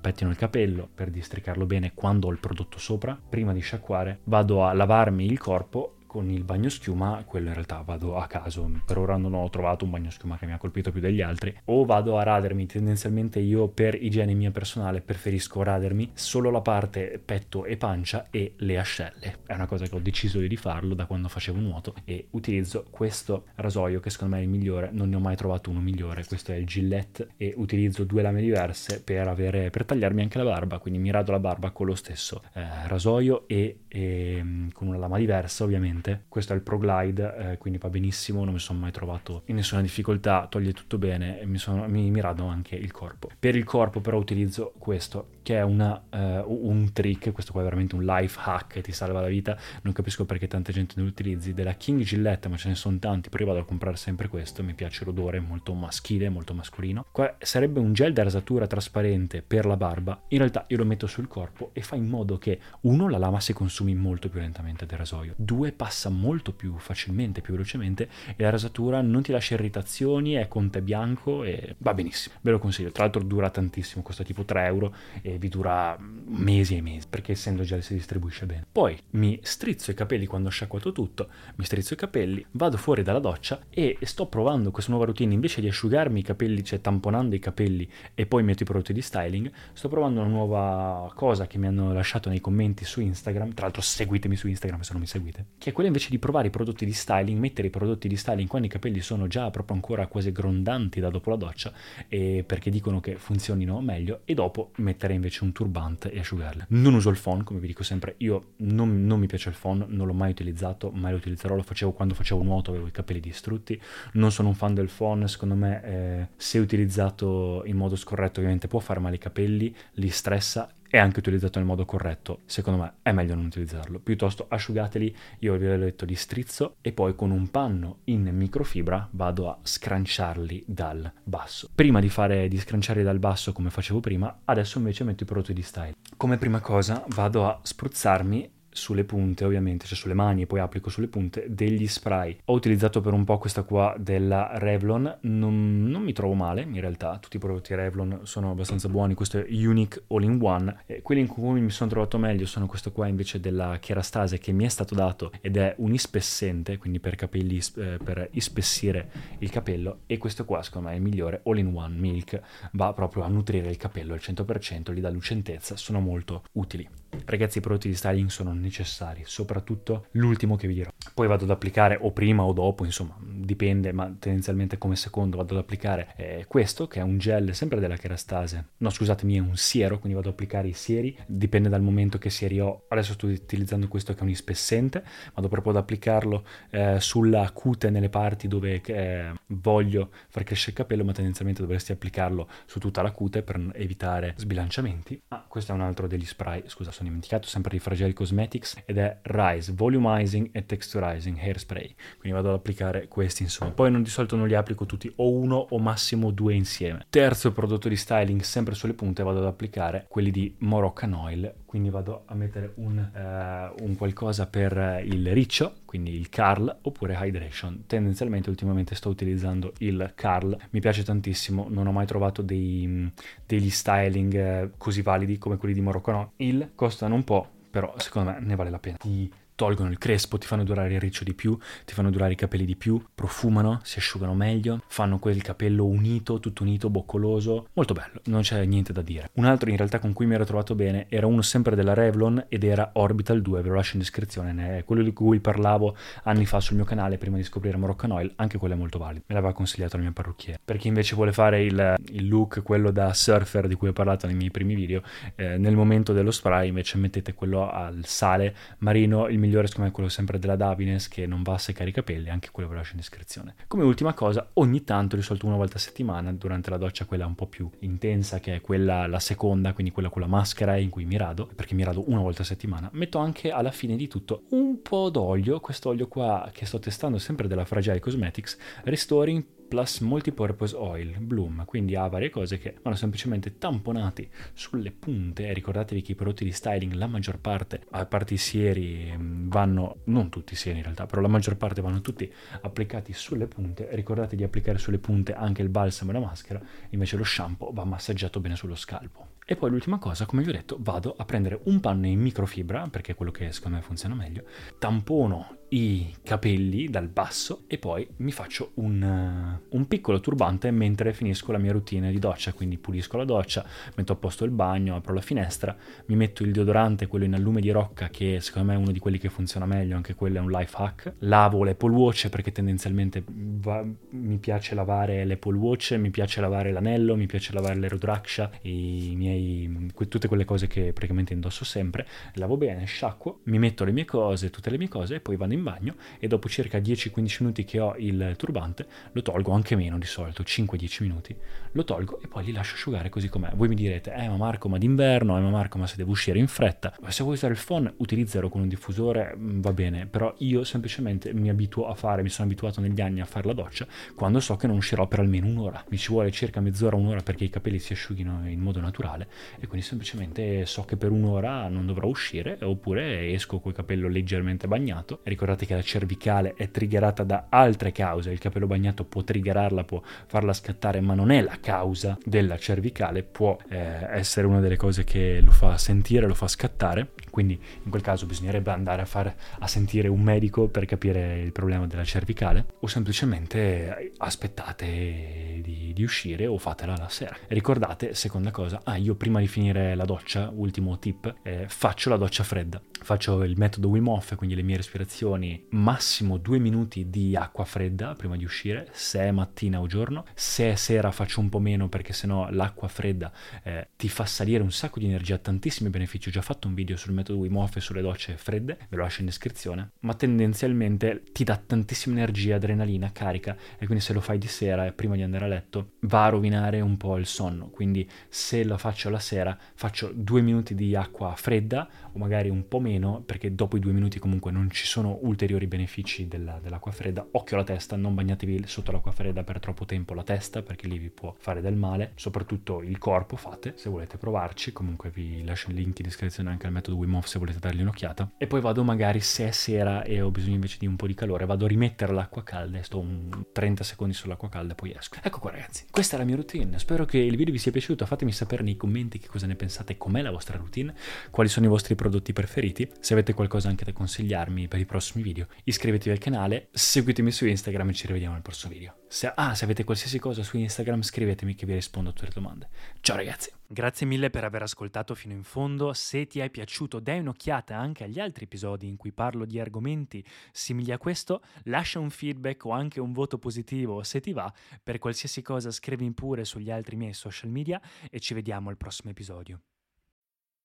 pettino 0.01 0.31
il 0.31 0.37
capello 0.37 0.89
per 0.93 1.11
districarlo 1.11 1.67
bene 1.67 1.93
quando 1.95 2.29
ho 2.29 2.31
il 2.31 2.39
prodotto 2.39 2.79
sopra, 2.79 3.19
prima 3.29 3.53
di 3.53 3.61
sciacquare 3.61 4.21
vado 4.25 4.65
a 4.65 4.73
lavarmi 4.73 5.25
il 5.25 5.39
corpo 5.39 5.94
con 6.15 6.31
il 6.31 6.45
bagno 6.45 6.69
schiuma, 6.69 7.25
quello 7.27 7.49
in 7.49 7.55
realtà 7.55 7.83
vado 7.85 8.17
a 8.17 8.29
caso, 8.29 8.71
per 8.87 8.99
ora 8.99 9.17
non 9.17 9.35
ho 9.35 9.51
trovato 9.51 9.85
un 9.85 9.91
bagno 9.91 10.11
schiuma 10.11 10.39
che 10.39 10.47
mi 10.47 10.53
ha 10.53 10.59
colpito 10.59 10.93
più 10.93 11.01
degli 11.01 11.21
altri, 11.21 11.53
o 11.65 11.85
vado 11.85 12.19
a 12.19 12.23
radermi, 12.23 12.67
tendenzialmente 12.67 13.41
io 13.41 13.67
per 13.67 14.01
igiene 14.01 14.33
mia 14.33 14.53
personale 14.53 15.01
preferisco 15.01 15.65
radermi 15.65 16.13
solo 16.15 16.51
la 16.51 16.61
parte 16.61 17.21
petto 17.25 17.65
e 17.65 17.77
pancia 17.77 18.29
e 18.31 18.53
le 18.59 18.79
ascelle, 18.79 19.39
è 19.45 19.55
una 19.55 19.67
cosa 19.67 19.87
che 19.87 19.97
ho 19.97 19.99
deciso 19.99 20.39
di 20.39 20.57
farlo 20.57 20.95
da 20.95 21.07
quando 21.07 21.27
facevo 21.27 21.59
nuoto 21.59 21.97
e 22.05 22.29
utilizzo 22.31 22.85
questo 22.91 23.47
rasoio 23.57 23.99
che 23.99 24.11
secondo 24.11 24.37
me 24.37 24.41
è 24.41 24.45
il 24.45 24.51
migliore, 24.51 24.91
non 24.93 25.09
ne 25.09 25.17
ho 25.17 25.21
mai 25.21 25.35
trovato 25.35 25.71
uno 25.71 25.81
migliore, 25.81 26.25
questo 26.27 26.53
è 26.53 26.55
il 26.55 26.65
Gillette 26.65 27.31
e 27.37 27.55
utilizzo 27.57 28.05
due 28.05 28.23
lame 28.23 28.41
diverse 28.41 29.03
per, 29.03 29.27
avere, 29.27 29.71
per 29.71 29.85
tagliarmi 29.85 30.23
anche 30.23 30.39
la 30.39 30.45
barba, 30.45 30.79
quindi 30.79 31.01
mi 31.01 31.11
rado 31.11 31.33
la 31.33 31.41
barba 31.41 31.73
con 31.73 31.87
lo 31.87 31.97
stesso 31.97 32.41
eh, 32.53 32.87
rasoio 32.87 33.49
e, 33.49 33.81
e, 33.89 34.41
mm, 34.41 34.69
con 34.69 34.87
una 34.87 34.99
lama 34.99 35.19
diversa 35.19 35.65
ovviamente. 35.65 36.04
Questo 36.29 36.53
è 36.53 36.57
il 36.57 36.63
Pro 36.63 36.79
Glide, 36.79 37.53
eh, 37.53 37.59
quindi 37.59 37.79
va 37.79 37.89
benissimo, 37.89 38.45
non 38.45 38.55
mi 38.55 38.61
sono 38.61 38.79
mai 38.79 38.93
trovato 38.93 39.43
in 39.47 39.57
nessuna 39.57 39.81
difficoltà, 39.81 40.47
toglie 40.49 40.73
tutto 40.73 40.99
bene 40.99 41.41
e 41.41 41.47
mi, 41.47 41.59
sono, 41.59 41.87
mi, 41.89 42.11
mi 42.11 42.21
rado 42.21 42.47
anche 42.47 42.77
il 42.77 42.93
corpo. 42.93 43.31
Per 43.39 43.57
il 43.57 43.65
corpo 43.65 44.01
però 44.01 44.19
utilizzo 44.19 44.73
questo 44.79 45.34
che 45.45 45.59
è 45.59 45.63
una, 45.63 46.03
uh, 46.11 46.17
un 46.49 46.93
trick, 46.93 47.31
questo 47.33 47.53
qua 47.53 47.61
è 47.61 47.65
veramente 47.65 47.95
un 47.95 48.05
life 48.05 48.41
hack 48.43 48.73
che 48.73 48.81
ti 48.81 48.93
salva 48.93 49.21
la 49.21 49.29
vita, 49.29 49.57
non 49.83 49.93
capisco 49.93 50.25
perché 50.25 50.49
tanta 50.49 50.73
gente 50.73 50.95
ne 50.97 51.07
utilizzi, 51.07 51.53
della 51.53 51.75
King 51.75 52.01
Gillette, 52.01 52.49
ma 52.49 52.57
ce 52.57 52.69
ne 52.69 52.75
sono 52.75 52.99
tanti, 52.99 53.29
però 53.29 53.45
io 53.45 53.51
vado 53.51 53.63
a 53.63 53.67
comprare 53.67 53.97
sempre 53.97 54.29
questo, 54.29 54.65
mi 54.65 54.73
piace 54.73 55.05
l'odore, 55.05 55.39
molto 55.41 55.75
maschile, 55.75 56.31
molto 56.31 56.55
mascolino. 56.55 57.05
Qua 57.13 57.37
sarebbe 57.39 57.79
un 57.79 57.93
gel 57.93 58.15
da 58.15 58.23
rasatura 58.23 58.67
trasparente 58.67 59.43
per 59.43 59.67
la 59.67 59.77
barba, 59.77 60.19
in 60.29 60.39
realtà 60.39 60.65
io 60.69 60.79
lo 60.79 60.87
metto 60.87 61.07
sul 61.07 61.29
corpo 61.29 61.71
e 61.75 61.83
fa 61.83 61.95
in 61.95 62.09
modo 62.09 62.39
che 62.39 62.59
uno 62.83 63.09
la 63.11 63.19
lama 63.19 63.39
si 63.39 63.53
consumi 63.53 63.95
molto 63.95 64.31
più 64.31 64.41
lentamente 64.41 64.87
del 64.87 64.97
rasoio, 64.97 65.35
due 65.37 65.73
passa 65.73 66.09
molto 66.09 66.55
più 66.55 66.79
facilmente, 66.79 67.43
più 67.43 67.53
velocemente 67.53 68.09
e 68.35 68.43
la 68.43 68.51
rasatura 68.51 69.03
non 69.03 69.21
ti 69.21 69.31
lascia 69.31 69.55
irritazioni, 69.55 70.33
è 70.33 70.49
con 70.49 70.71
te 70.71 70.81
bianco 70.81 71.45
e 71.45 71.75
va 71.79 71.93
benissimo, 71.93 72.37
ve 72.41 72.51
lo 72.51 72.59
consiglio, 72.59 72.91
tra 72.93 73.03
l'altro 73.03 73.23
dura 73.23 73.51
tantissimo, 73.51 74.03
costa 74.03 74.25
tipo 74.25 74.45
3 74.45 74.65
euro 74.65 74.95
e 75.21 75.34
vi 75.39 75.49
dura 75.49 75.97
mesi 75.99 76.77
e 76.77 76.81
mesi 76.81 77.07
perché 77.09 77.33
essendo 77.33 77.63
gel 77.63 77.83
si 77.83 77.95
distribuisce 77.95 78.47
bene. 78.47 78.67
Poi 78.71 78.99
mi 79.11 79.39
strizzo 79.43 79.91
i 79.91 79.95
capelli 79.95 80.27
quando 80.27 80.49
ho 80.49 80.51
sciacquato 80.51 80.93
tutto, 80.93 81.29
mi 81.57 81.65
strizzo 81.65 81.95
i 81.95 81.97
capelli, 81.97 82.45
vado 82.53 82.77
fuori 82.77 83.03
dalla 83.03 83.19
doccia 83.19 83.61
e 83.71 83.99
sto 84.03 84.27
provando 84.27 84.71
questa 84.71 84.91
nuova 84.91 85.07
routine. 85.07 85.35
Invece 85.35 85.61
di 85.61 85.69
asciugarmi 85.69 86.21
i 86.21 86.23
capelli, 86.23 86.65
cioè 86.65 86.81
tamponando 86.81 87.35
i 87.35 87.39
capelli 87.39 87.89
e 88.15 88.27
poi 88.27 88.43
metto 88.43 88.63
i 88.63 88.67
prodotti 88.67 88.93
di 88.93 89.03
styling, 89.03 89.51
sto 89.73 89.89
provando 89.89 90.21
una 90.21 90.29
nuova 90.31 91.13
cosa 91.15 91.47
che 91.47 91.59
mi 91.59 91.67
hanno 91.67 91.93
lasciato 91.93 92.29
nei 92.29 92.41
commenti 92.41 92.85
su 92.85 93.01
Instagram, 93.01 93.55
tra 93.55 93.65
l'altro 93.65 93.83
seguitemi 93.83 94.37
su 94.37 94.49
Instagram 94.49 94.81
se 94.81 94.93
non 94.93 95.01
mi 95.01 95.07
seguite, 95.07 95.47
che 95.59 95.71
è 95.71 95.73
quella 95.73 95.89
invece 95.89 96.11
di 96.11 96.19
provare 96.19 96.49
i 96.49 96.51
prodotti 96.51 96.85
di 96.85 96.93
styling, 96.93 97.39
mettere 97.39 97.69
i 97.69 97.71
prodotti 97.71 98.09
di 98.09 98.17
styling 98.17 98.49
quando 98.49 98.67
i 98.67 98.71
capelli 98.71 99.01
sono 99.01 99.27
già 99.27 99.51
proprio 99.51 99.77
ancora 99.77 100.07
quasi 100.07 100.33
grondanti 100.33 101.01
da 101.01 101.11
dopo 101.11 101.31
la 101.31 101.37
doccia 101.37 101.73
e 102.09 102.45
perché 102.47 102.71
dicono 102.71 103.01
che 103.01 103.17
funzionino 103.17 103.81
meglio 103.81 104.21
e 104.25 104.35
dopo 104.35 104.71
mettere 104.77 105.15
invece 105.15 105.24
un 105.41 105.53
turbante 105.53 106.11
e 106.11 106.19
asciugarle. 106.19 106.67
Non 106.69 106.95
uso 106.95 107.11
il 107.11 107.17
phone, 107.17 107.45
come 107.45 107.61
vi 107.61 107.67
dico 107.67 107.83
sempre, 107.83 108.15
io 108.19 108.53
non, 108.59 109.05
non 109.05 109.21
mi 109.21 109.27
piace 109.27 109.49
il 109.49 109.55
phone, 109.55 109.85
non 109.89 110.07
l'ho 110.07 110.13
mai 110.13 110.31
utilizzato, 110.31 110.91
mai 110.91 111.13
lo 111.13 111.19
utilizzerò, 111.19 111.55
lo 111.55 111.63
facevo 111.63 111.93
quando 111.93 112.15
facevo 112.15 112.43
nuoto, 112.43 112.71
avevo 112.71 112.87
i 112.87 112.93
capelli 112.93 113.21
distrutti, 113.21 113.81
non 114.13 114.33
sono 114.33 114.49
un 114.49 114.55
fan 114.55 114.75
del 114.75 114.89
phone, 114.89 115.29
secondo 115.29 115.55
me 115.55 115.83
eh, 115.85 116.29
se 116.37 116.59
utilizzato 116.59 117.63
in 117.67 117.77
modo 117.77 117.97
scorretto 117.97 118.39
ovviamente 118.39 118.69
può 118.69 118.81
fare 118.81 119.01
male 119.01 119.17
i 119.17 119.19
capelli, 119.19 119.75
li 119.95 120.09
stressa 120.09 120.73
e 120.95 120.99
anche 120.99 121.19
utilizzato 121.19 121.59
nel 121.59 121.67
modo 121.67 121.85
corretto, 121.85 122.43
secondo 122.45 122.81
me 122.81 122.93
è 123.03 123.11
meglio 123.11 123.35
non 123.35 123.47
utilizzarlo. 123.47 123.99
Piuttosto 123.99 124.47
asciugateli, 124.49 125.17
io 125.41 125.57
vi 125.57 125.67
ho 125.67 125.77
detto 125.77 126.05
di 126.05 126.15
strizzo 126.15 126.77
e 126.81 126.93
poi 126.93 127.17
con 127.17 127.33
un 127.33 127.51
panno 127.51 128.03
in 128.05 128.31
microfibra 128.33 129.09
vado 129.11 129.51
a 129.51 129.59
scranciarli 129.61 130.63
dal 130.69 131.13
basso. 131.25 131.69
Prima 131.75 131.99
di 131.99 132.09
fare 132.09 132.47
di 132.47 132.57
scranciarli 132.57 133.03
dal 133.03 133.19
basso 133.19 133.53
come 133.53 133.71
facevo 133.71 133.99
prima, 133.99 134.43
adesso 134.45 134.79
invece 134.79 135.03
metto 135.03 135.25
i 135.25 135.27
prodotti 135.27 135.53
di 135.53 135.63
style. 135.63 135.95
Come 136.17 136.39
prima 136.39 136.61
cosa 136.61 137.05
vado 137.09 137.45
a 137.49 137.59
spruzzarmi 137.61 138.53
sulle 138.75 139.05
punte 139.05 139.45
ovviamente, 139.45 139.87
cioè 139.87 139.97
sulle 139.97 140.15
mani 140.15 140.43
e 140.43 140.47
poi 140.47 140.61
applico 140.61 140.91
sulle 140.91 141.07
punte 141.07 141.47
degli 141.49 141.87
spray. 141.87 142.37
Ho 142.47 142.55
utilizzato 142.55 143.01
per 143.01 143.13
un 143.13 143.25
po' 143.25 143.39
questa 143.39 143.63
qua 143.63 143.95
della 143.99 144.51
Revlon, 144.55 145.19
non, 145.23 145.89
non 145.89 146.03
mi 146.03 146.13
trovo 146.13 146.35
male 146.35 146.63
in 146.63 146.81
realtà, 146.81 147.19
tutti 147.19 147.37
i 147.37 147.39
prodotti 147.39 147.75
Revlon 147.75 148.21
sono 148.25 148.51
abbastanza 148.51 148.89
buoni, 148.89 149.15
questo 149.15 149.39
è 149.39 149.47
Unique 149.49 150.03
All-in-One. 150.09 150.83
Eh, 150.87 151.03
quelli 151.03 151.21
in 151.21 151.27
cui 151.29 151.61
mi 151.61 151.71
sono 151.71 151.89
trovato 151.89 152.19
meglio 152.19 152.47
sono 152.47 152.67
questo 152.67 152.93
qua 152.93 153.07
invece 153.07 153.41
della 153.41 153.79
Kerastase 153.81 154.39
che 154.39 154.53
mi 154.53 154.65
è 154.65 154.69
stato 154.69 154.95
dato 154.95 155.31
ed 155.41 155.57
è 155.57 155.75
un 155.79 155.95
ispessente, 155.95 156.77
quindi 156.77 156.99
per 156.99 157.15
capelli, 157.15 157.61
eh, 157.77 157.99
per 158.03 158.29
ispessire 158.33 159.11
il 159.39 159.51
capello 159.51 160.01
e 160.07 160.19
questo 160.19 160.45
qua 160.45 160.63
secondo 160.63 160.89
me 160.89 160.95
è 160.95 160.97
il 160.97 161.03
migliore 161.03 161.41
All-in-One 161.45 161.97
Milk, 161.97 162.41
va 162.73 162.93
proprio 162.93 163.23
a 163.23 163.29
nutrire 163.29 163.71
il 163.71 163.77
capello 163.77 164.15
al 164.15 164.21
100%, 164.21 164.93
gli 164.93 165.01
dà 165.01 165.11
lucentezza, 165.11 165.77
sono 165.77 166.01
molto 166.01 166.45
utili. 166.53 166.89
Ragazzi 167.25 167.59
i 167.59 167.61
prodotti 167.61 167.89
di 167.89 167.95
styling 167.95 168.29
sono 168.29 168.51
necessari, 168.65 169.23
soprattutto 169.25 170.07
l'ultimo 170.13 170.57
che 170.57 170.67
vi 170.67 170.75
dirò. 170.75 170.91
Poi 171.15 171.29
vado 171.29 171.45
ad 171.45 171.51
applicare 171.51 171.97
o 172.01 172.11
prima 172.11 172.43
o 172.43 172.53
dopo, 172.53 172.85
insomma, 172.85 173.17
dipende, 173.45 173.93
ma 173.93 174.15
tendenzialmente 174.19 174.79
come 174.79 174.97
secondo 174.97 175.37
vado 175.37 175.55
ad 175.55 175.61
applicare 175.61 176.15
eh, 176.17 176.45
questo 176.47 176.87
che 176.87 177.01
è 177.01 177.03
un 177.03 177.19
gel 177.19 177.55
sempre 177.55 177.81
della 177.81 177.97
Kerastase. 177.97 178.69
No, 178.79 178.91
scusatemi, 178.91 179.37
è 179.37 179.41
un 179.41 179.57
siero, 179.57 179.99
quindi 179.99 180.15
vado 180.15 180.29
ad 180.29 180.35
applicare 180.35 180.69
i 180.69 180.73
sieri, 180.73 181.17
dipende 181.27 181.69
dal 181.69 181.83
momento 181.83 182.19
che 182.19 182.31
sieri 182.31 182.61
ho. 182.61 182.85
Adesso 182.89 183.15
sto 183.15 183.27
utilizzando 183.27 183.89
questo 183.89 184.13
che 184.13 184.21
è 184.21 184.23
un 184.23 184.31
ispessente, 184.31 185.05
vado 185.35 185.49
proprio 185.49 185.73
ad 185.73 185.79
applicarlo 185.79 186.45
eh, 186.71 187.01
sulla 187.01 187.51
cute 187.53 187.91
nelle 187.91 188.09
parti 188.09 188.49
dove 188.49 188.81
eh, 188.85 189.33
voglio 189.47 190.11
far 190.29 190.45
crescere 190.45 190.73
il 190.73 190.77
capello, 190.77 191.05
ma 191.05 191.13
tendenzialmente 191.13 191.63
dovresti 191.63 191.93
applicarlo 191.93 192.49
su 192.67 192.79
tutta 192.79 193.03
la 193.03 193.11
cute 193.11 193.43
per 193.43 193.71
evitare 193.75 194.35
sbilanciamenti. 194.37 195.21
Ah, 195.29 195.45
questo 195.47 195.73
è 195.73 195.75
un 195.75 195.83
altro 195.83 196.07
degli 196.07 196.25
spray, 196.25 196.63
scusa, 196.67 196.91
sono 196.91 197.09
dimenticato, 197.09 197.47
sempre 197.47 197.73
di 197.73 197.79
Fragile 197.79 198.13
Cosmetics 198.13 198.83
ed 198.85 198.99
è 198.99 199.19
Rise 199.23 199.73
Volumizing 199.73 200.51
e 200.53 200.65
Texturizing 200.67 201.39
Hairspray. 201.39 201.95
Quindi 202.19 202.37
vado 202.37 202.51
ad 202.51 202.57
applicare 202.57 203.09
questi 203.35 203.43
insomma. 203.43 203.73
Poi 203.73 203.91
non, 203.91 204.03
di 204.03 204.09
solito 204.09 204.37
non 204.37 204.47
li 204.47 204.55
applico 204.55 204.87
tutti, 204.87 205.13
o 205.17 205.31
uno 205.31 205.57
o 205.57 205.79
massimo 205.79 206.31
due 206.31 206.55
insieme. 206.55 207.05
Terzo 207.11 207.53
prodotto 207.53 207.89
di 207.89 207.97
styling, 207.97 208.41
sempre 208.41 208.75
sulle 208.75 208.95
punte, 208.95 209.23
vado 209.23 209.39
ad 209.39 209.47
applicare 209.47 210.07
quelli 210.09 210.31
di 210.31 210.55
Moroccan 210.59 211.13
Oil. 211.13 211.55
Quindi 211.65 211.91
vado 211.91 212.23
a 212.27 212.35
mettere 212.35 212.73
un, 212.77 212.97
uh, 212.97 213.85
un 213.85 213.97
qualcosa 213.97 214.47
per 214.47 215.03
il 215.05 215.33
riccio, 215.33 215.79
quindi 215.85 216.15
il 216.15 216.29
Carl, 216.29 216.79
oppure 216.83 217.19
Hydration. 217.21 217.85
Tendenzialmente 217.87 218.49
ultimamente 218.49 218.95
sto 218.95 219.09
utilizzando 219.09 219.73
il 219.79 220.13
Carl, 220.15 220.57
mi 220.71 220.81
piace 220.81 221.03
tantissimo, 221.03 221.67
non 221.69 221.89
ho 221.89 221.93
mai 221.93 222.07
trovato 222.07 222.43
dei, 222.43 223.11
degli 223.45 223.71
styling 223.71 224.35
eh, 224.35 224.71
così 224.79 225.03
validi 225.03 225.37
come 225.39 225.57
quelli 225.57 225.75
di 225.75 225.81
Moroccan 225.81 226.31
Oil. 226.37 226.71
Costano 226.77 227.17
un 227.17 227.25
po', 227.25 227.49
però 227.71 227.93
secondo 227.99 228.31
me 228.31 228.39
ne 228.41 228.55
vale 228.55 228.71
la 228.71 228.79
pena. 228.79 228.99
Ti 228.99 229.29
tolgono 229.55 229.91
il 229.91 229.99
crespo, 229.99 230.39
ti 230.39 230.47
fanno 230.47 230.65
durare 230.65 230.95
il 230.95 231.01
riccio 231.01 231.25
di 231.25 231.35
più, 231.35 231.57
ti 231.85 231.95
fanno 231.95 232.11
durare 232.11 232.33
i 232.33 232.37
capelli 232.37 232.65
di 232.65 232.77
più, 232.77 233.03
profumano, 233.15 233.81
si 233.83 233.99
asciugano 233.99 234.35
meglio, 234.35 234.83
fanno 234.87 235.19
quel 235.19 235.43
capello 235.43 235.85
unito, 235.85 236.41
tutto 236.41 236.63
unito, 236.63 236.91
boccoloso, 236.91 237.69
molto 237.75 237.95
bello, 237.95 238.21
non 238.25 238.43
c'è 238.43 238.65
niente 238.65 238.93
da 238.93 239.03
dire. 239.03 239.31
Un 239.35 239.45
altro 239.45 239.71
in 239.71 239.77
realtà 239.77 239.99
con 239.99 240.13
cui 240.13 240.27
mi 240.27 240.35
ero 240.35 240.45
trovato 240.45 240.75
bene 240.75 241.07
era 241.09 241.27
uno 241.27 241.43
sempre 241.43 241.77
della 241.77 241.95
Revlon 241.95 242.47
ed 242.49 242.65
era 242.65 242.91
Orbital 242.95 243.43
2, 243.43 243.63
ve 243.63 243.69
lo 243.69 243.75
lascio 243.75 243.95
in 243.95 244.01
descrizione, 244.01 244.79
è 244.79 244.85
quello 244.85 245.03
di 245.03 245.13
cui 245.13 245.41
parlavo 245.41 245.97
anni 246.25 246.47
fa 246.47 246.61
sul 246.61 246.77
mio 246.77 246.85
canale 246.85 247.19
prima 247.19 247.37
di 247.37 247.43
scoprire 247.45 247.77
Moroccan 247.77 248.11
Oil, 248.13 248.33
anche 248.37 248.59
quello 248.59 248.75
è 248.75 248.77
molto 248.77 248.99
valido, 248.99 249.25
me 249.27 249.35
l'aveva 249.35 249.53
consigliato 249.53 249.97
la 249.97 250.03
mia 250.03 250.13
parrucchiera. 250.13 250.59
Per 250.65 250.77
chi 250.77 250.89
invece 250.89 251.15
vuole 251.15 251.33
fare 251.33 251.63
il, 251.63 251.95
il 252.07 252.29
look, 252.29 252.63
quello 252.63 252.91
da 252.91 253.13
surfer 253.13 253.69
di 253.69 253.75
cui 253.75 253.89
ho 253.89 253.93
parlato 253.93 254.27
nei 254.27 254.35
miei 254.35 254.51
primi 254.51 254.75
video, 254.75 255.03
eh, 255.37 255.57
nel 255.59 255.75
momento 255.75 256.13
dello 256.13 256.31
spray 256.31 256.69
invece 256.69 256.99
mettete 256.99 257.35
quello 257.35 257.71
al 257.71 258.01
sale 258.05 258.55
marino, 258.79 259.29
il 259.29 259.39
migliore 259.45 259.67
secondo 259.67 259.87
me 259.87 259.93
è 259.93 259.95
quello 259.95 260.09
sempre 260.09 260.39
della 260.39 260.57
Davines 260.57 261.09
che 261.09 261.27
non 261.27 261.43
va 261.43 261.55
a 261.55 261.59
seccare 261.59 261.91
i 261.91 261.93
capelli, 261.93 262.31
anche 262.31 262.49
quello 262.51 262.69
ve 262.69 262.75
lo 262.75 262.81
lascio 262.81 262.95
in 262.95 263.01
descrizione. 263.01 263.55
Come 263.67 263.85
ultima 263.85 264.15
cosa, 264.15 264.51
ogni 264.55 264.85
tanto, 264.85 265.17
di 265.17 265.23
solito 265.23 265.47
una 265.47 265.57
volta 265.57 265.77
a 265.77 265.81
settimana, 265.81 266.33
durante 266.33 266.71
la 266.71 266.77
doccia 266.77 267.05
quella 267.05 267.27
un 267.27 267.35
po' 267.35 267.47
più 267.47 267.71
intensa, 267.81 268.41
che 268.41 268.57
è 268.57 268.61
quella 268.61 269.07
la 269.07 269.21
seconda, 269.21 269.73
quindi 269.73 269.93
quella 269.93 270.09
con 270.09 270.23
la 270.23 270.29
maschera 270.29 270.77
in 270.77 270.91
cui 270.91 271.05
mi 271.05 271.17
rado, 271.17 271.49
perché 271.55 271.75
mi 271.75 271.85
rado 271.85 272.09
una 272.09 272.21
volta 272.21 272.43
a 272.43 272.47
settimana, 272.47 272.89
metto 272.93 273.19
anche 273.19 273.51
alla 273.51 273.71
fine 273.71 273.97
di 273.97 274.09
tutto 274.09 274.45
un 274.51 274.83
po' 274.83 275.11
d'olio, 275.11 275.61
questo 275.61 275.91
olio 275.91 276.09
qua 276.09 276.51
che 276.53 276.67
sto 276.67 276.79
testando 276.79 277.19
sempre 277.19 277.47
della 277.47 277.65
Fragile 277.65 278.01
Cosmetics, 278.01 278.59
Restoring 278.85 279.45
plus 279.69 280.01
multipurpose 280.01 280.75
oil 280.77 281.19
bloom 281.19 281.65
quindi 281.65 281.97
ha 281.97 282.07
varie 282.07 282.31
cose 282.31 282.59
che 282.59 282.77
vanno 282.83 282.97
semplicemente 282.97 283.59
tamponati 283.59 284.29
sulle 284.53 284.91
punte. 284.91 285.53
Ricordatevi 285.53 286.03
che 286.03 286.13
i 286.13 286.15
prodotti 286.15 286.45
di 286.45 286.53
styling 286.53 286.93
la 286.95 287.07
maggior 287.07 287.39
parte 287.39 287.83
a 287.91 288.07
parte 288.07 288.35
i 288.35 288.39
sieri 288.39 289.13
mm, 289.17 289.49
vanno 289.49 289.99
non 290.05 290.29
tutti 290.29 290.55
i 290.55 290.57
sieri 290.57 290.79
in 290.79 290.85
realtà 290.85 291.07
però 291.07 291.21
la 291.21 291.29
maggior 291.29 291.57
parte 291.57 291.81
vanno 291.81 292.01
tutti 292.01 292.31
applicati 292.63 293.13
sulle 293.13 293.47
punte. 293.47 293.89
Ricordate 293.93 294.37
di 294.37 294.45
applicare 294.45 294.79
sulle 294.79 294.99
punte 294.99 295.35
anche 295.35 295.63
il 295.63 295.69
balsamo 295.69 296.11
e 296.11 296.15
la 296.15 296.21
maschera 296.21 296.61
invece 296.91 297.17
lo 297.17 297.25
shampoo 297.25 297.73
va 297.73 297.85
massaggiato 297.85 298.41
bene 298.41 298.57
sullo 298.57 298.77
scalpo. 298.77 299.35
E 299.47 299.57
poi 299.57 299.69
l'ultima 299.69 299.99
cosa, 299.99 300.25
come 300.25 300.43
vi 300.43 300.49
ho 300.49 300.53
detto, 300.53 300.79
vado 300.81 301.15
a 301.19 301.25
prendere 301.27 301.61
un 301.65 301.79
panno 301.79 302.07
in 302.07 302.19
microfibra, 302.19 302.89
perché 302.89 303.13
è 303.13 303.15
quello 303.15 303.31
che 303.31 303.53
secondo 303.53 303.77
me 303.77 303.83
funziona 303.83 304.15
meglio, 304.15 304.45
tampono 304.79 305.59
i 305.75 306.15
capelli 306.23 306.89
dal 306.89 307.09
basso 307.09 307.65
e 307.67 307.79
poi 307.79 308.07
mi 308.19 308.31
faccio 308.31 308.71
un, 308.75 309.03
uh, 309.03 309.77
un, 309.77 309.89
piccolo 309.89 310.21
turbante 310.21 310.71
mentre 310.71 311.13
finisco 311.13 311.51
la 311.51 311.59
mia 311.59 311.73
routine 311.73 312.13
di 312.13 312.21
doccia, 312.21 312.53
quindi 312.53 312.79
pulisco 312.79 313.17
la 313.17 313.25
doccia, 313.25 313.67
metto 313.97 314.13
a 314.13 314.17
posto 314.17 314.45
il 314.45 314.53
bagno, 314.53 314.95
apro 314.95 315.15
la 315.15 315.21
finestra, 315.21 315.77
mi 316.07 316.15
metto 316.15 316.45
il 316.45 316.53
deodorante, 316.53 317.09
quello 317.09 317.25
in 317.25 317.35
allume 317.35 317.61
di 317.61 317.71
rocca 317.71 318.09
che 318.09 318.39
secondo 318.41 318.69
me 318.69 318.75
è 318.75 318.79
uno 318.81 318.93
di 318.93 319.01
quelli 319.01 319.19
che 319.19 319.29
funziona 319.29 319.67
meglio, 319.67 319.97
anche 319.97 320.15
quello 320.15 320.37
è 320.39 320.41
un 320.41 320.51
life 320.51 320.77
hack, 320.79 321.15
lavo 321.21 321.65
l'Apple 321.65 321.91
Watch 321.91 322.29
perché 322.29 322.53
tendenzialmente 322.53 323.25
va, 323.27 323.85
mi 324.11 324.39
piace 324.39 324.77
lavare 324.77 325.25
l'Apple 325.25 325.57
Watch, 325.57 325.97
mi 325.99 326.11
piace 326.11 326.41
lavare 326.41 326.71
l'anello, 326.71 327.17
mi 327.17 327.27
piace 327.27 327.53
lavare 327.53 327.75
l'Erodraksha, 327.75 328.51
i 328.63 329.15
miei, 329.17 329.91
tutte 330.09 330.29
quelle 330.29 330.45
cose 330.45 330.69
che 330.69 330.93
praticamente 330.93 331.33
indosso 331.33 331.65
sempre, 331.65 332.07
lavo 332.35 332.57
bene, 332.57 332.85
sciacquo, 332.85 333.41
mi 333.45 333.59
metto 333.59 333.83
le 333.83 333.91
mie 333.91 334.05
cose, 334.05 334.51
tutte 334.51 334.71
le 334.71 334.79
mie 334.79 334.89
cose 334.89 335.17
e 335.17 335.21
poi 335.21 335.35
vado 335.35 335.53
in 335.53 335.63
bagno 335.65 335.97
e 336.21 336.29
dopo 336.29 336.49
circa 336.49 336.79
10-15 336.79 337.37
minuti 337.41 337.65
che 337.65 337.81
ho 337.81 337.97
il 337.99 338.35
turbante 338.37 338.87
lo 339.11 339.23
tolgo 339.23 339.51
anche 339.53 339.75
meno 339.75 339.99
di 339.99 340.07
solito, 340.07 340.45
5-10 340.45 341.03
minuti, 341.03 341.37
lo 341.73 341.85
tolgo 341.85 342.21
e 342.23 342.29
poi 342.29 342.45
li 342.45 342.53
lascio 342.53 342.75
asciugare 342.75 343.09
così 343.09 343.29
com'è. 343.29 343.51
Voi 343.55 343.67
mi 343.67 343.75
direte, 343.75 344.15
eh 344.15 344.29
ma 344.29 344.37
Marco 344.37 344.69
ma 344.69 344.79
d'inverno, 344.79 345.37
eh 345.37 345.41
ma 345.41 345.51
Marco 345.51 345.79
ma 345.79 345.89
se 345.89 345.97
devo 345.97 346.13
uscire 346.13 346.39
in 346.39 346.47
fretta, 346.47 346.95
se 347.09 347.23
vuoi 347.23 347.35
usare 347.35 347.55
il 347.55 347.61
phone 347.65 347.93
utilizzalo 347.97 348.49
con 348.49 348.61
un 348.61 348.69
diffusore, 348.69 349.35
mm, 349.37 349.61
va 349.61 349.73
bene, 349.73 350.07
però 350.07 350.33
io 350.39 350.63
semplicemente 350.63 351.33
mi 351.33 351.49
abituo 351.49 351.89
a 351.89 351.95
fare, 351.95 352.23
mi 352.23 352.29
sono 352.29 352.47
abituato 352.47 352.81
negli 352.81 353.01
anni 353.01 353.21
a 353.21 353.25
fare 353.25 353.47
la 353.47 353.55
doccia 353.55 353.87
quando 354.15 354.41
so 354.41 354.57
che 354.57 354.67
non 354.67 354.77
uscirò 354.77 355.07
per 355.07 355.21
almeno 355.21 355.47
un'ora, 355.47 355.85
mi 355.89 355.97
ci 355.97 356.11
vuole 356.11 356.31
circa 356.31 356.61
mezz'ora, 356.61 356.97
un'ora 356.97 357.21
perché 357.21 357.45
i 357.45 357.51
capelli 357.51 357.79
si 357.79 357.93
asciughino 357.93 358.49
in 358.49 358.61
modo 358.61 358.81
naturale 358.81 359.27
e 359.59 359.67
quindi 359.67 359.87
semplicemente 359.87 360.67
so 360.67 360.85
che 360.85 360.97
per 360.97 361.11
un'ora 361.11 361.69
non 361.69 361.87
dovrò 361.87 362.09
uscire 362.09 362.59
oppure 362.63 363.33
esco 363.33 363.61
col 363.61 363.73
capello 363.73 364.09
leggermente 364.09 364.67
bagnato. 364.67 365.21
Ricordate 365.23 365.54
che 365.57 365.75
la 365.75 365.83
cervicale 365.83 366.55
è 366.57 366.71
triggerata 366.71 367.23
da 367.23 367.47
altre 367.49 367.93
cause, 367.93 368.31
il 368.31 368.39
capello 368.39 368.67
bagnato 368.67 369.05
può 369.05 369.23
triggerarla, 369.23 369.85
può 369.85 370.03
farla 370.27 370.53
scattare, 370.53 371.01
ma 371.01 371.15
non 371.15 371.31
è 371.31 371.41
la 371.41 371.59
causa 371.61 372.19
della 372.25 372.59
cervicale, 372.59 373.23
può 373.23 373.57
eh, 373.69 374.07
essere 374.11 374.47
una 374.47 374.61
delle 374.61 374.77
cose 374.77 375.05
che 375.05 375.41
lo 375.41 375.53
fa 375.53 375.79
sentire, 375.79 376.27
lo 376.27 376.35
fa 376.35 376.49
scattare, 376.49 377.11
quindi 377.35 377.61
in 377.83 377.91
quel 377.91 378.01
caso 378.01 378.27
bisognerebbe 378.27 378.71
andare 378.71 379.03
a, 379.03 379.07
far, 379.07 379.35
a 379.59 379.67
sentire 379.67 380.07
un 380.07 380.23
medico 380.23 380.69
per 380.69 380.85
capire 380.85 381.41
il 381.41 381.51
problema 381.51 381.85
della 381.85 382.05
cervicale 382.05 382.67
o 382.79 382.87
semplicemente 382.87 384.13
aspettate 384.19 385.59
di, 385.61 385.91
di 385.93 386.03
uscire 386.05 386.47
o 386.47 386.57
fatela 386.59 386.97
la 386.97 387.09
sera. 387.09 387.37
Ricordate, 387.49 388.15
seconda 388.15 388.53
cosa, 388.53 388.83
ah 388.85 388.97
io 388.97 389.17
prima 389.17 389.41
di 389.41 389.49
finire 389.49 389.97
la 389.97 390.05
doccia, 390.05 390.49
ultimo 390.55 390.97
tip, 391.01 391.35
eh, 391.43 391.65
faccio 391.67 392.09
la 392.09 392.17
doccia 392.17 392.45
fredda, 392.45 392.81
faccio 393.03 393.43
il 393.43 393.59
metodo 393.59 393.89
Wim 393.89 394.07
Hof, 394.07 394.37
quindi 394.37 394.55
le 394.55 394.63
mie 394.63 394.77
respirazioni, 394.77 395.67
massimo 395.71 396.37
due 396.37 396.61
minuti 396.61 397.11
di 397.11 397.35
acqua 397.35 397.65
fredda 397.65 398.15
prima 398.15 398.37
di 398.37 398.45
uscire, 398.45 398.87
se 398.93 399.19
è 399.23 399.33
mattina 399.33 399.81
o 399.81 399.89
giorno, 399.89 400.25
se 400.35 400.71
è 400.71 400.75
sera 400.77 401.11
faccio 401.11 401.41
un 401.41 401.49
po' 401.49 401.59
meno 401.59 401.89
perché 401.89 402.13
sennò 402.13 402.49
l'acqua 402.49 402.87
fredda 402.87 403.33
eh, 403.65 403.89
ti 403.97 404.09
fa 404.09 404.25
salire 404.25 404.63
un 404.63 404.71
sacco 404.71 405.01
di 405.01 405.07
energia, 405.07 405.37
tantissimi 405.39 405.91
benefici, 405.91 406.29
ho 406.29 406.31
già 406.31 406.41
fatto 406.41 406.69
un 406.69 406.75
video 406.75 406.97
sul 406.97 407.11
metodo 407.11 407.23
Wim 407.33 407.57
Hof 407.57 407.79
sulle 407.79 408.03
docce 408.03 408.37
fredde, 408.37 408.77
ve 408.89 408.97
lo 408.97 409.03
lascio 409.03 409.21
in 409.21 409.27
descrizione, 409.27 409.93
ma 410.01 410.15
tendenzialmente 410.15 411.23
ti 411.33 411.45
dà 411.45 411.57
tantissima 411.57 412.17
energia, 412.17 412.57
adrenalina, 412.57 413.13
carica 413.13 413.57
e 413.79 413.87
quindi 413.87 414.05
se 414.05 414.13
lo 414.13 414.21
fai 414.21 414.39
di 414.39 414.47
sera 414.47 414.87
e 414.87 414.93
prima 414.93 415.15
di 415.15 415.23
andare 415.23 415.45
a 415.45 415.49
letto 415.49 415.93
va 416.01 416.27
a 416.27 416.29
rovinare 416.29 416.81
un 416.81 416.97
po' 416.97 417.17
il 417.17 417.27
sonno, 417.27 417.69
quindi 417.69 418.09
se 418.29 418.65
lo 418.65 418.77
faccio 418.77 419.11
la 419.11 419.19
sera 419.19 419.57
faccio 419.75 420.11
due 420.15 420.41
minuti 420.43 420.75
di 420.75 420.95
acqua 420.95 421.35
fredda 421.37 421.89
o 422.13 422.19
magari 422.19 422.49
un 422.49 422.69
po' 422.69 422.81
meno 422.81 423.23
perché 423.25 423.55
dopo 423.55 423.77
i 423.77 423.81
due 423.81 423.93
minuti 423.93 424.19
comunque 424.19 424.51
non 424.51 424.71
ci 424.71 424.87
sono 424.87 425.19
ulteriori 425.23 425.67
benefici 425.67 426.29
della, 426.29 426.59
dell'acqua 426.63 426.93
fredda, 426.93 427.27
occhio 427.33 427.57
alla 427.57 427.65
testa, 427.65 427.97
non 427.97 428.15
bagnatevi 428.15 428.65
sotto 428.67 428.93
l'acqua 428.93 429.13
fredda 429.13 429.43
per 429.43 429.61
troppo 429.61 429.85
tempo 429.85 430.15
la 430.15 430.23
testa 430.23 430.63
perché 430.63 430.87
lì 430.87 430.99
vi 430.99 431.11
può 431.11 431.35
fare 431.39 431.61
del 431.61 431.77
male, 431.77 432.13
soprattutto 432.15 432.83
il 432.83 432.99
corpo 432.99 433.37
fate 433.37 433.75
se 433.77 433.89
volete 433.89 434.17
provarci, 434.17 434.73
comunque 434.73 435.11
vi 435.11 435.45
lascio 435.45 435.71
il 435.71 435.77
link 435.77 435.99
in 435.99 436.07
descrizione 436.07 436.51
anche 436.51 436.67
al 436.67 436.73
metodo 436.73 436.97
Wim 436.97 437.14
Hof 437.15 437.27
se 437.27 437.39
volete 437.39 437.59
dargli 437.59 437.81
un'occhiata. 437.81 438.33
E 438.37 438.47
poi 438.47 438.61
vado 438.61 438.85
magari 438.85 439.21
se 439.21 439.49
è 439.49 439.51
sera 439.51 440.03
e 440.03 440.21
ho 440.21 440.31
bisogno 440.31 440.55
invece 440.55 440.77
di 440.79 440.87
un 440.87 440.97
po' 440.97 441.07
di 441.07 441.15
calore 441.15 441.47
vado 441.47 441.65
a 441.65 441.69
rimettere 441.69 442.13
l'acqua 442.13 442.43
calda 442.43 442.79
e 442.79 442.83
sto 442.83 442.99
un 442.99 443.47
30 443.53 443.85
secondi 443.85 444.15
sull'acqua 444.15 444.49
calda 444.49 444.73
e 444.73 444.77
poi 444.77 444.95
esco. 444.97 445.19
Ecco 445.23 445.39
qua 445.39 445.51
ragazzi, 445.51 445.87
questa 445.91 446.17
è 446.17 446.19
la 446.19 446.25
mia 446.25 446.37
routine, 446.37 446.79
spero 446.79 447.05
che 447.05 447.19
il 447.19 447.37
video 447.37 447.53
vi 447.53 447.59
sia 447.59 447.73
piaciuto, 447.73 448.07
fatemi 448.07 448.33
sapere 448.33 448.63
nei 448.63 448.77
commenti 448.77 449.19
che 449.19 449.29
cosa 449.29 449.47
ne 449.47 449.55
pensate, 449.55 449.97
com'è 449.97 450.23
la 450.23 450.31
vostra 450.31 450.57
routine, 450.57 450.95
quali 451.31 451.49
sono 451.49 451.67
i 451.67 451.69
vostri 451.69 451.95
prodotti 451.95 452.33
preferiti, 452.33 452.91
se 453.01 453.13
avete 453.13 453.35
qualcosa 453.35 453.69
anche 453.69 453.85
da 453.85 453.93
consigliarmi 453.93 454.69
per 454.69 454.81
i 454.81 454.85
prossimi 454.85 455.23
video 455.23 455.47
iscrivetevi 455.65 456.11
al 456.11 456.19
canale, 456.19 456.69
seguitemi 456.73 457.31
su 457.31 457.47
Instagram 457.47 457.89
e 457.89 457.95
ci 457.95 458.07
rivediamo 458.07 458.35
al 458.35 458.43
prossimo 458.43 458.73
video. 458.73 459.04
Se, 459.15 459.33
ah, 459.33 459.55
se 459.55 459.63
avete 459.63 459.85
qualsiasi 459.85 460.19
cosa 460.19 460.43
su 460.43 460.57
Instagram 460.57 461.03
scrivetemi 461.03 461.55
che 461.55 461.67
vi 461.67 461.75
rispondo 461.75 462.11
a 462.11 462.13
tutte 462.13 462.27
le 462.27 462.33
domande. 462.35 462.69
Ciao 462.99 463.15
ragazzi! 463.15 463.49
Grazie 463.65 464.09
mille 464.09 464.29
per 464.29 464.43
aver 464.43 464.63
ascoltato 464.63 465.15
fino 465.15 465.33
in 465.33 465.45
fondo, 465.45 465.93
se 465.93 466.27
ti 466.27 466.41
è 466.41 466.51
piaciuto 466.51 466.99
dai 466.99 467.21
un'occhiata 467.21 467.79
anche 467.79 468.03
agli 468.03 468.19
altri 468.19 468.47
episodi 468.47 468.89
in 468.89 468.97
cui 468.97 469.13
parlo 469.13 469.45
di 469.45 469.61
argomenti 469.61 470.25
simili 470.51 470.91
a 470.91 470.99
questo, 470.99 471.43
lascia 471.67 472.01
un 472.01 472.11
feedback 472.11 472.65
o 472.65 472.71
anche 472.71 472.99
un 472.99 473.13
voto 473.13 473.39
positivo 473.39 474.03
se 474.03 474.19
ti 474.19 474.33
va, 474.33 474.53
per 474.83 474.99
qualsiasi 474.99 475.43
cosa 475.43 475.71
scrivi 475.71 476.11
pure 476.11 476.45
sugli 476.45 476.73
altri 476.73 476.97
miei 476.97 477.13
social 477.13 477.51
media 477.51 477.81
e 478.11 478.19
ci 478.19 478.35
vediamo 478.35 478.69
al 478.69 478.77
prossimo 478.77 479.13
episodio. 479.13 479.61